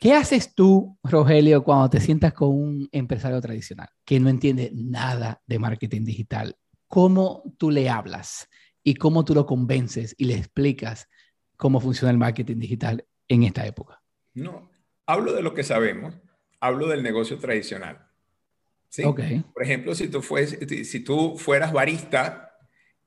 ¿Qué 0.00 0.14
haces 0.14 0.54
tú, 0.54 0.98
Rogelio, 1.02 1.62
cuando 1.62 1.90
te 1.90 2.00
sientas 2.00 2.32
con 2.32 2.48
un 2.48 2.88
empresario 2.90 3.38
tradicional 3.38 3.90
que 4.06 4.18
no 4.18 4.30
entiende 4.30 4.72
nada 4.74 5.42
de 5.46 5.58
marketing 5.58 6.06
digital? 6.06 6.56
¿Cómo 6.88 7.42
tú 7.58 7.70
le 7.70 7.90
hablas 7.90 8.48
y 8.82 8.94
cómo 8.94 9.26
tú 9.26 9.34
lo 9.34 9.44
convences 9.44 10.14
y 10.16 10.24
le 10.24 10.36
explicas 10.36 11.06
cómo 11.58 11.80
funciona 11.80 12.10
el 12.10 12.16
marketing 12.16 12.56
digital 12.56 13.04
en 13.28 13.42
esta 13.42 13.66
época? 13.66 14.02
No, 14.32 14.70
hablo 15.04 15.34
de 15.34 15.42
lo 15.42 15.52
que 15.52 15.64
sabemos, 15.64 16.14
hablo 16.60 16.88
del 16.88 17.02
negocio 17.02 17.38
tradicional. 17.38 18.08
¿sí? 18.88 19.02
Por 19.02 19.62
ejemplo, 19.62 19.94
si 19.94 20.08
tú, 20.08 20.22
si 20.22 21.00
tú 21.00 21.36
fueras 21.36 21.74
barista 21.74 22.56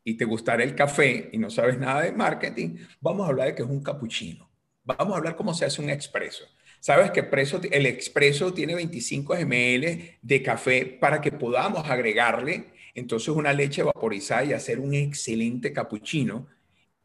y 0.04 0.14
te 0.16 0.26
gustara 0.26 0.64
el 0.64 0.76
café 0.76 1.32
y 1.34 1.40
no 1.40 1.50
sabes 1.50 1.80
nada 1.80 2.02
de 2.04 2.12
marketing, 2.12 2.78
vamos 3.02 3.26
a 3.26 3.30
hablar 3.30 3.48
de 3.48 3.56
que 3.56 3.64
es 3.64 3.70
un 3.70 3.82
capuchino. 3.82 4.48
Vamos 4.84 5.16
a 5.16 5.18
hablar 5.18 5.36
cómo 5.36 5.56
se 5.56 5.66
hace 5.66 5.82
un 5.82 5.90
expreso. 5.90 6.46
Sabes 6.84 7.12
que 7.12 7.26
el 7.72 7.86
expreso 7.86 8.54
tiene 8.54 8.76
25 8.76 9.36
ml 9.36 10.18
de 10.22 10.44
café 10.44 10.86
para 10.86 11.22
que 11.22 11.32
podamos 11.32 11.90
agregarle 11.90 12.74
entonces 12.94 13.30
una 13.30 13.54
leche 13.54 13.84
vaporizada 13.84 14.44
y 14.44 14.52
hacer 14.52 14.82
un 14.82 14.94
excelente 14.94 15.72
cappuccino 15.72 16.46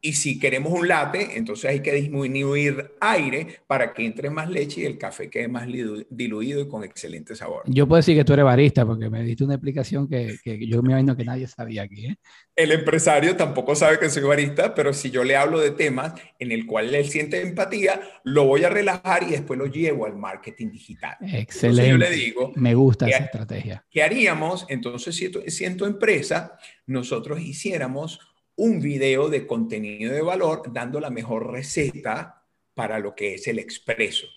y 0.01 0.13
si 0.13 0.39
queremos 0.39 0.71
un 0.71 0.87
latte, 0.87 1.37
entonces 1.37 1.69
hay 1.69 1.81
que 1.81 1.93
disminuir 1.93 2.91
aire 3.01 3.61
para 3.67 3.93
que 3.93 4.05
entre 4.05 4.29
más 4.29 4.49
leche 4.49 4.81
y 4.81 4.85
el 4.85 4.97
café 4.97 5.29
quede 5.29 5.47
más 5.47 5.67
diluido 6.09 6.61
y 6.61 6.67
con 6.67 6.83
excelente 6.83 7.35
sabor. 7.35 7.63
Yo 7.65 7.87
puedo 7.87 7.97
decir 7.97 8.15
que 8.15 8.23
tú 8.23 8.33
eres 8.33 8.45
barista 8.45 8.85
porque 8.85 9.09
me 9.09 9.23
diste 9.23 9.43
una 9.43 9.55
explicación 9.55 10.07
que, 10.07 10.37
que 10.43 10.65
yo 10.67 10.81
me 10.81 10.91
imagino 10.91 11.17
que 11.17 11.25
nadie 11.25 11.47
sabía 11.47 11.83
aquí. 11.83 12.07
¿eh? 12.07 12.17
El 12.55 12.71
empresario 12.71 13.35
tampoco 13.35 13.75
sabe 13.75 13.99
que 13.99 14.09
soy 14.09 14.23
barista, 14.23 14.73
pero 14.73 14.93
si 14.93 15.11
yo 15.11 15.23
le 15.23 15.35
hablo 15.35 15.59
de 15.59 15.71
temas 15.71 16.13
en 16.39 16.51
el 16.51 16.65
cual 16.65 16.93
él 16.95 17.05
siente 17.05 17.41
empatía, 17.41 18.01
lo 18.23 18.45
voy 18.45 18.63
a 18.63 18.69
relajar 18.69 19.23
y 19.23 19.31
después 19.31 19.59
lo 19.59 19.65
llevo 19.65 20.05
al 20.05 20.15
marketing 20.15 20.71
digital. 20.71 21.17
Excelente. 21.21 21.89
yo 21.89 21.97
le 21.97 22.09
digo, 22.09 22.53
me 22.55 22.73
gusta 22.73 23.07
esa 23.07 23.25
estrategia. 23.25 23.85
¿Qué 23.89 24.01
haríamos? 24.01 24.65
Entonces, 24.69 25.15
si, 25.15 25.29
si 25.47 25.65
en 25.65 25.75
tu 25.75 25.85
empresa 25.85 26.57
nosotros 26.85 27.39
hiciéramos 27.41 28.19
un 28.61 28.81
video 28.81 29.29
de 29.29 29.47
contenido 29.47 30.11
de 30.11 30.21
valor 30.21 30.63
dando 30.73 30.99
la 30.99 31.09
mejor 31.09 31.49
receta 31.49 32.45
para 32.73 32.99
lo 32.99 33.15
que 33.15 33.35
es 33.35 33.47
el 33.47 33.57
expreso 33.57 34.27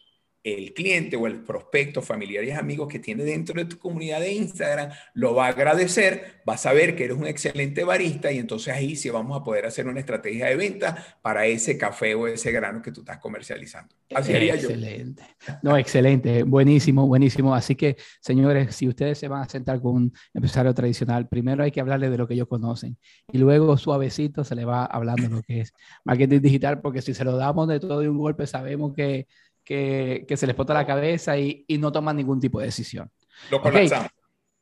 el 0.44 0.74
cliente 0.74 1.16
o 1.16 1.26
el 1.26 1.42
prospecto, 1.42 2.02
familiares 2.02 2.57
amigos 2.57 2.88
que 2.88 2.98
tiene 2.98 3.22
dentro 3.22 3.55
de 3.55 3.66
tu 3.66 3.78
comunidad 3.78 4.20
de 4.20 4.33
Instagram 4.33 4.90
lo 5.14 5.35
va 5.35 5.46
a 5.46 5.48
agradecer, 5.50 6.42
va 6.48 6.55
a 6.55 6.59
saber 6.59 6.96
que 6.96 7.05
eres 7.05 7.16
un 7.16 7.26
excelente 7.26 7.85
barista 7.85 8.33
y 8.33 8.38
entonces 8.38 8.74
ahí 8.74 8.96
sí 8.96 9.09
vamos 9.11 9.40
a 9.40 9.44
poder 9.44 9.66
hacer 9.66 9.87
una 9.87 10.00
estrategia 10.00 10.46
de 10.46 10.57
venta 10.57 11.18
para 11.22 11.46
ese 11.46 11.78
café 11.78 12.14
o 12.14 12.26
ese 12.26 12.50
grano 12.50 12.83
que 12.83 12.90
tú 12.90 13.00
estás 13.00 13.18
comercializando. 13.18 13.94
Así 14.14 14.35
haría 14.35 14.55
excelente. 14.55 15.22
No, 15.62 15.76
excelente, 15.76 16.42
buenísimo, 16.42 17.07
buenísimo. 17.07 17.55
Así 17.55 17.76
que, 17.76 17.96
señores, 18.20 18.74
si 18.74 18.88
ustedes 18.88 19.18
se 19.18 19.28
van 19.28 19.42
a 19.42 19.48
sentar 19.48 19.81
con 19.81 19.94
un 19.94 20.12
empresario 20.35 20.74
tradicional, 20.74 21.28
primero 21.28 21.62
hay 21.62 21.70
que 21.70 21.81
hablarle 21.81 22.11
de 22.11 22.18
lo 22.18 22.26
que 22.26 22.35
ellos 22.35 22.48
conocen 22.48 22.98
y 23.33 23.38
luego 23.38 23.76
suavecito 23.76 24.42
se 24.42 24.57
le 24.57 24.64
va 24.64 24.85
hablando 24.87 25.28
lo 25.28 25.42
que 25.42 25.61
es 25.61 25.72
marketing 26.05 26.40
digital, 26.40 26.81
porque 26.81 27.00
si 27.00 27.14
se 27.14 27.24
lo 27.24 27.37
damos 27.37 27.68
de 27.68 27.78
todo 27.78 28.00
de 28.00 28.09
un 28.09 28.18
golpe, 28.18 28.46
sabemos 28.46 28.92
que 28.94 29.26
que, 29.64 30.25
se 30.29 30.46
les 30.46 30.51
explota 30.51 30.75
la 30.75 30.87
cabeza 30.87 31.37
y, 31.38 31.64
no 31.79 31.92
toman 31.92 32.16
ningún 32.16 32.40
tipo 32.40 32.61
de 32.61 32.66
decisión. 32.66 33.11
Lo 33.51 33.61
colapsamos. 33.61 34.11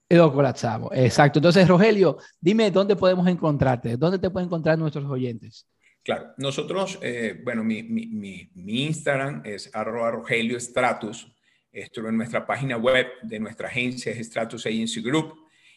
Lo 0.08 0.32
colapsamos, 0.32 0.90
exacto. 0.94 1.38
Entonces, 1.38 1.68
Rogelio, 1.68 2.18
dime 2.40 2.70
dónde 2.70 2.96
podemos 2.96 3.26
encontrarte, 3.28 3.96
dónde 3.96 4.18
te 4.18 4.30
pueden 4.30 4.48
encontrar 4.48 4.76
nuestros 4.76 5.04
oyentes. 5.04 5.66
Claro, 6.02 6.32
nosotros, 6.38 6.98
eh, 7.02 7.40
bueno, 7.44 7.62
mi, 7.62 7.82
mi, 7.82 8.50
Instagram 8.54 9.42
es 9.44 9.70
arroba 9.74 10.10
Rogelio 10.10 10.58
Stratus, 10.58 11.30
esto 11.70 12.08
en 12.08 12.16
nuestra 12.16 12.46
página 12.46 12.76
web 12.76 13.06
de 13.22 13.38
nuestra 13.38 13.68
agencia 13.68 14.10
es 14.10 14.26
Stratus 14.26 14.66
Agency 14.66 15.02
Group, 15.02 15.34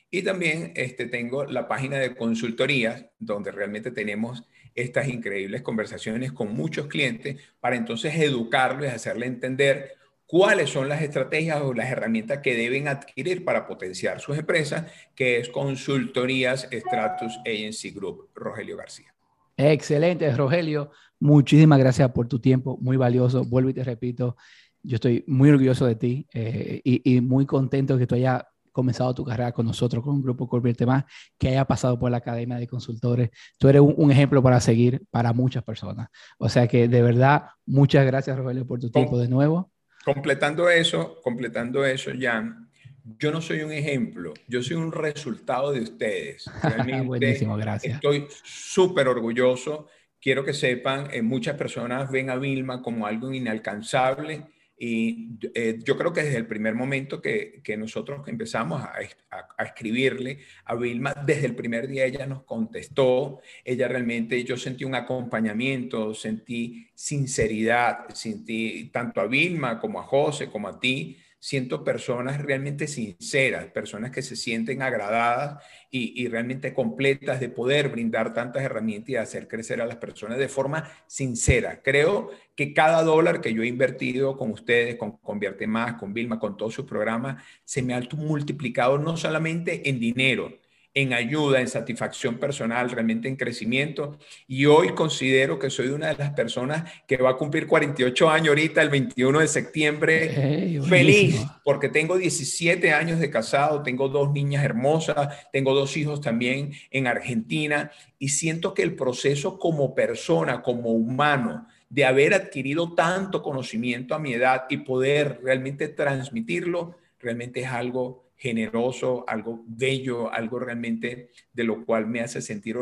y 0.09 0.21
también 0.21 0.71
este, 0.75 1.07
tengo 1.07 1.45
la 1.45 1.67
página 1.67 1.97
de 1.97 2.15
consultorías, 2.15 3.05
donde 3.19 3.51
realmente 3.51 3.91
tenemos 3.91 4.43
estas 4.75 5.07
increíbles 5.07 5.61
conversaciones 5.61 6.31
con 6.31 6.53
muchos 6.53 6.87
clientes 6.87 7.41
para 7.59 7.75
entonces 7.75 8.15
educarlos 8.15 8.85
y 8.85 8.89
hacerle 8.89 9.25
entender 9.25 9.93
cuáles 10.25 10.69
son 10.69 10.89
las 10.89 11.01
estrategias 11.01 11.61
o 11.61 11.73
las 11.73 11.91
herramientas 11.91 12.39
que 12.39 12.55
deben 12.55 12.87
adquirir 12.87 13.45
para 13.45 13.67
potenciar 13.67 14.19
sus 14.19 14.37
empresas, 14.37 14.91
que 15.15 15.37
es 15.37 15.49
Consultorías 15.49 16.67
Stratus 16.71 17.39
Agency 17.45 17.91
Group, 17.91 18.29
Rogelio 18.33 18.77
García. 18.77 19.13
Excelente, 19.57 20.31
Rogelio. 20.35 20.91
Muchísimas 21.19 21.79
gracias 21.79 22.11
por 22.11 22.27
tu 22.27 22.39
tiempo, 22.39 22.77
muy 22.81 22.97
valioso. 22.97 23.43
Vuelvo 23.45 23.69
y 23.69 23.73
te 23.73 23.83
repito, 23.83 24.35
yo 24.81 24.95
estoy 24.95 25.23
muy 25.27 25.49
orgulloso 25.49 25.85
de 25.85 25.95
ti 25.95 26.27
eh, 26.33 26.81
y, 26.83 27.21
muy 27.21 27.45
contento 27.45 27.97
que 27.97 28.07
tú 28.07 28.15
hayas 28.15 28.43
comenzado 28.73 29.13
tu 29.13 29.23
carrera 29.23 29.53
con 29.53 29.65
nosotros, 29.65 30.03
con 30.03 30.15
un 30.15 30.21
grupo 30.21 30.47
Convierte 30.49 30.85
Más, 30.85 31.05
que 31.37 31.47
haya 31.47 31.63
pasado 31.63 31.97
por 31.97 32.11
la 32.11 32.17
Academia 32.17 32.57
de 32.57 32.67
Consultores. 32.67 33.29
Tú 33.57 33.69
eres 33.69 33.81
un, 33.81 34.11
ejemplo 34.11 34.43
para 34.43 34.59
seguir 34.59 35.01
para 35.09 35.31
muchas 35.31 35.63
personas. 35.63 36.09
O 36.37 36.49
sea 36.49 36.67
que 36.67 36.89
de 36.89 37.01
verdad, 37.01 37.45
muchas 37.65 38.05
gracias, 38.05 38.37
Rogelio, 38.37 38.67
por 38.67 38.79
tu 38.79 38.91
tiempo 38.91 39.17
de 39.17 39.29
nuevo. 39.29 39.71
Completando 40.03 40.69
eso, 40.69 41.21
completando 41.23 41.85
eso, 41.85 42.11
Jan, 42.19 42.69
yo 43.17 43.31
no 43.31 43.41
soy 43.41 43.61
un 43.61 43.71
ejemplo, 43.71 44.33
yo 44.47 44.61
soy 44.61 44.75
un 44.75 44.91
resultado 44.91 45.71
de 45.71 45.81
ustedes. 45.81 46.45
Buenísimo, 47.05 47.55
gracias. 47.55 47.95
Estoy 47.95 48.27
súper 48.43 49.07
orgulloso. 49.07 49.87
Quiero 50.19 50.43
que 50.43 50.53
sepan, 50.53 51.09
eh, 51.11 51.21
muchas 51.21 51.55
personas 51.55 52.09
ven 52.09 52.29
a 52.29 52.37
Vilma 52.37 52.81
como 52.81 53.05
algo 53.05 53.31
inalcanzable 53.31 54.52
y 54.77 55.37
eh, 55.53 55.79
yo 55.83 55.97
creo 55.97 56.11
que 56.11 56.23
desde 56.23 56.37
el 56.37 56.47
primer 56.47 56.75
momento 56.75 57.21
que, 57.21 57.61
que 57.63 57.77
nosotros 57.77 58.27
empezamos 58.27 58.81
a, 58.81 58.93
a, 59.29 59.63
escribirle 59.63 60.39
a 60.65 60.75
Vilma, 60.75 61.13
desde 61.25 61.45
el 61.45 61.55
primer 61.55 61.87
día 61.87 62.05
ella 62.05 62.25
nos 62.25 62.43
contestó, 62.43 63.39
ella 63.63 63.87
realmente, 63.87 64.43
yo 64.43 64.57
sentí 64.57 64.83
un 64.83 64.95
acompañamiento, 64.95 66.13
sentí 66.13 66.89
sinceridad, 66.95 68.09
sentí 68.13 68.89
tanto 68.91 69.21
a 69.21 69.27
Vilma 69.27 69.79
como 69.79 69.99
a 69.99 70.03
José, 70.03 70.49
como 70.49 70.67
a 70.67 70.79
ti, 70.79 71.17
siento 71.43 71.83
personas 71.83 72.41
realmente 72.41 72.87
sinceras, 72.87 73.65
personas 73.65 74.11
que 74.11 74.21
se 74.21 74.37
sienten 74.37 74.81
agradadas 74.81 75.61
y, 75.91 76.25
realmente 76.29 76.73
completas 76.73 77.41
de 77.41 77.49
poder 77.49 77.89
brindar 77.89 78.33
tantas 78.33 78.63
herramientas 78.63 79.09
y 79.09 79.15
hacer 79.17 79.49
crecer 79.49 79.81
a 79.81 79.85
las 79.85 79.97
personas 79.97 80.37
de 80.37 80.47
forma 80.47 80.89
sincera. 81.05 81.81
Creo 81.83 82.29
que 82.55 82.73
cada 82.73 83.03
dólar 83.03 83.41
que 83.41 83.53
yo 83.53 83.61
he 83.61 83.67
invertido 83.67 84.37
con 84.37 84.51
ustedes, 84.51 84.95
con 84.95 85.17
Convierte 85.17 85.67
Más, 85.67 85.95
con 85.95 86.13
Vilma, 86.13 86.39
con 86.39 86.55
todos 86.55 86.75
sus 86.75 86.85
programas, 86.85 87.43
se 87.65 87.81
me 87.81 87.93
ha 87.93 88.01
multiplicado 88.15 88.97
no 88.97 89.17
solamente 89.17 89.89
en 89.89 89.99
dinero, 89.99 90.62
en 90.95 91.13
ayuda, 91.13 91.59
en 91.59 91.67
satisfacción 91.67 92.37
personal, 92.37 92.91
realmente 92.91 93.27
en 93.27 93.35
crecimiento. 93.35 94.19
Y 94.47 94.65
hoy 94.65 94.89
considero 94.89 95.57
que 95.57 95.69
soy 95.69 95.87
una 95.87 96.09
de 96.09 96.17
las 96.17 96.31
personas 96.33 96.91
que 97.07 97.17
va 97.17 97.31
a 97.31 97.37
cumplir 97.37 97.65
48 97.65 98.29
años 98.29 98.49
ahorita, 98.49 98.81
el 98.81 98.89
21 98.89 99.39
de 99.39 99.47
septiembre. 99.47 100.79
feliz 100.87 101.43
porque 101.63 101.89
tengo 101.89 102.17
17 102.17 102.91
años 102.93 103.19
de 103.19 103.29
casado, 103.29 103.81
tengo 103.81 104.09
dos 104.09 104.31
niñas 104.31 104.63
hermosas, 104.63 105.49
tengo 105.51 105.73
dos 105.73 105.95
hijos 105.97 106.21
también 106.21 106.73
en 106.91 107.07
Argentina 107.07 107.91
y 108.19 108.29
siento 108.29 108.73
que 108.73 108.83
el 108.83 108.95
proceso 108.95 109.57
como 109.57 109.95
persona, 109.95 110.61
como 110.61 110.91
humano, 110.91 111.67
de 111.89 112.05
haber 112.05 112.33
adquirido 112.33 112.93
tanto 112.93 113.41
conocimiento 113.41 114.15
a 114.15 114.19
mi 114.19 114.33
edad 114.33 114.63
y 114.69 114.77
poder 114.77 115.39
realmente 115.43 115.87
transmitirlo, 115.87 116.95
realmente 117.19 117.61
es 117.61 117.67
algo 117.67 118.23
generoso, 118.35 119.25
algo 119.27 119.63
bello, 119.67 120.31
algo 120.31 120.59
realmente 120.59 121.29
de 121.51 121.63
lo 121.63 121.85
cual 121.85 122.07
me 122.07 122.21
hace 122.21 122.41
sentir 122.41 122.77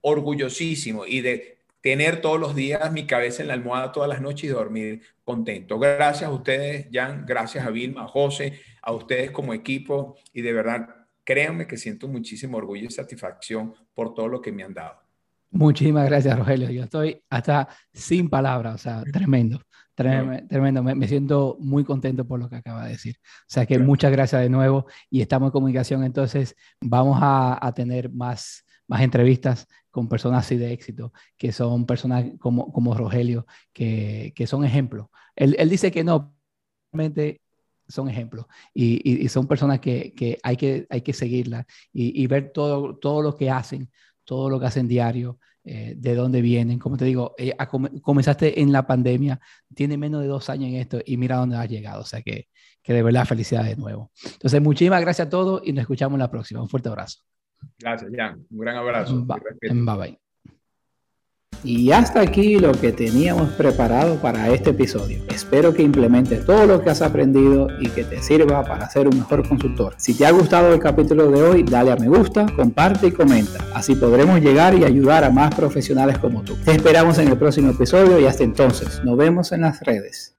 orgullosísimo 0.00 1.06
y 1.06 1.20
de 1.20 1.56
tener 1.80 2.20
todos 2.20 2.40
los 2.40 2.56
días 2.56 2.90
mi 2.92 3.06
cabeza 3.06 3.42
en 3.42 3.48
la 3.48 3.54
almohada 3.54 3.92
todas 3.92 4.08
las 4.08 4.20
noches 4.20 4.44
y 4.44 4.48
dormir 4.48 5.02
contento. 5.24 5.78
Gracias 5.78 6.28
a 6.28 6.32
ustedes, 6.32 6.88
Jan, 6.92 7.24
gracias 7.26 7.64
a 7.64 7.70
Vilma, 7.70 8.04
a 8.04 8.08
José, 8.08 8.60
a 8.82 8.92
ustedes 8.92 9.30
como 9.30 9.54
equipo 9.54 10.16
y 10.32 10.42
de 10.42 10.52
verdad, 10.52 10.88
créanme 11.22 11.66
que 11.66 11.76
siento 11.76 12.08
muchísimo 12.08 12.58
orgullo 12.58 12.86
y 12.86 12.90
satisfacción 12.90 13.74
por 13.94 14.14
todo 14.14 14.28
lo 14.28 14.40
que 14.40 14.52
me 14.52 14.64
han 14.64 14.74
dado. 14.74 15.00
Muchísimas 15.50 16.06
gracias, 16.06 16.38
Rogelio. 16.38 16.70
Yo 16.70 16.84
estoy 16.84 17.22
hasta 17.30 17.68
sin 17.92 18.28
palabras, 18.28 18.74
o 18.74 18.78
sea, 18.78 19.02
tremendo. 19.12 19.60
Tremendo, 19.96 20.82
Me, 20.82 21.08
siento 21.08 21.56
muy 21.58 21.82
contento 21.82 22.26
por 22.26 22.38
lo 22.38 22.50
que 22.50 22.56
acaba 22.56 22.84
de 22.84 22.90
decir. 22.90 23.16
O 23.22 23.48
sea 23.48 23.64
que 23.64 23.78
muchas 23.78 24.12
gracias 24.12 24.42
de 24.42 24.50
nuevo 24.50 24.86
y 25.08 25.22
estamos 25.22 25.48
en 25.48 25.52
comunicación. 25.52 26.04
Entonces 26.04 26.54
vamos 26.82 27.18
a, 27.22 27.72
tener 27.74 28.12
más, 28.12 28.66
más 28.86 29.00
entrevistas 29.00 29.66
con 29.90 30.06
personas 30.06 30.44
así 30.44 30.56
de 30.58 30.70
éxito, 30.70 31.14
que 31.38 31.50
son 31.50 31.86
personas 31.86 32.26
como, 32.38 32.70
como 32.72 32.94
Rogelio, 32.94 33.46
que, 33.72 34.34
que 34.36 34.46
son 34.46 34.66
ejemplos. 34.66 35.06
Él, 35.34 35.56
él, 35.58 35.70
dice 35.70 35.90
que 35.90 36.04
no, 36.04 36.36
realmente 36.92 37.40
son 37.88 38.10
ejemplos 38.10 38.44
y, 38.74 39.24
y, 39.24 39.28
son 39.28 39.46
personas 39.46 39.80
que, 39.80 40.12
que, 40.12 40.38
hay 40.42 40.56
que 40.56 40.86
hay 40.90 41.00
que 41.02 41.12
seguirlas 41.14 41.64
y, 41.92 42.22
y, 42.22 42.26
ver 42.26 42.50
todo, 42.52 42.96
todo 42.96 43.22
lo 43.22 43.34
que 43.36 43.48
hacen, 43.48 43.90
todo 44.24 44.50
lo 44.50 44.60
que 44.60 44.66
hacen 44.66 44.88
diario, 44.88 45.38
eh, 45.68 45.94
de 45.96 46.14
dónde 46.14 46.40
vienen. 46.42 46.78
Como 46.78 46.96
te 46.96 47.04
digo, 47.04 47.34
eh, 47.36 47.52
comenzaste 48.00 48.60
en 48.60 48.70
la 48.70 48.86
pandemia, 48.86 49.40
tiene 49.74 49.98
menos 49.98 50.22
de 50.22 50.28
dos 50.28 50.48
años 50.48 50.68
en 50.68 50.76
esto 50.76 51.00
y 51.04 51.16
mira 51.16 51.38
dónde 51.38 51.56
has 51.56 51.68
llegado. 51.68 52.02
O 52.02 52.04
sea 52.04 52.22
que, 52.22 52.46
que 52.82 52.92
de 52.92 53.02
verdad 53.02 53.24
felicidades 53.24 53.70
de 53.70 53.76
nuevo. 53.76 54.12
Entonces, 54.24 54.62
muchísimas 54.62 55.00
gracias 55.00 55.26
a 55.26 55.30
todos 55.30 55.62
y 55.64 55.72
nos 55.72 55.82
escuchamos 55.82 56.20
la 56.20 56.30
próxima. 56.30 56.62
Un 56.62 56.68
fuerte 56.68 56.88
abrazo. 56.88 57.18
Gracias, 57.80 58.10
Jan. 58.14 58.46
Un 58.48 58.58
gran 58.58 58.76
abrazo. 58.76 59.24
bye 59.24 59.96
bye. 59.96 60.25
Y 61.64 61.90
hasta 61.90 62.20
aquí 62.20 62.58
lo 62.58 62.72
que 62.72 62.92
teníamos 62.92 63.50
preparado 63.50 64.16
para 64.16 64.48
este 64.50 64.70
episodio. 64.70 65.22
Espero 65.28 65.74
que 65.74 65.82
implementes 65.82 66.44
todo 66.44 66.66
lo 66.66 66.82
que 66.82 66.90
has 66.90 67.02
aprendido 67.02 67.68
y 67.80 67.88
que 67.88 68.04
te 68.04 68.22
sirva 68.22 68.64
para 68.64 68.88
ser 68.88 69.08
un 69.08 69.18
mejor 69.18 69.46
consultor. 69.48 69.94
Si 69.96 70.14
te 70.14 70.26
ha 70.26 70.30
gustado 70.30 70.72
el 70.72 70.80
capítulo 70.80 71.30
de 71.30 71.42
hoy, 71.42 71.62
dale 71.62 71.92
a 71.92 71.96
me 71.96 72.08
gusta, 72.08 72.46
comparte 72.56 73.08
y 73.08 73.12
comenta. 73.12 73.64
Así 73.74 73.94
podremos 73.94 74.40
llegar 74.40 74.74
y 74.74 74.84
ayudar 74.84 75.24
a 75.24 75.30
más 75.30 75.54
profesionales 75.54 76.18
como 76.18 76.42
tú. 76.42 76.56
Te 76.64 76.72
esperamos 76.72 77.18
en 77.18 77.28
el 77.28 77.38
próximo 77.38 77.70
episodio 77.70 78.20
y 78.20 78.26
hasta 78.26 78.44
entonces, 78.44 79.02
nos 79.04 79.16
vemos 79.16 79.52
en 79.52 79.62
las 79.62 79.80
redes. 79.80 80.32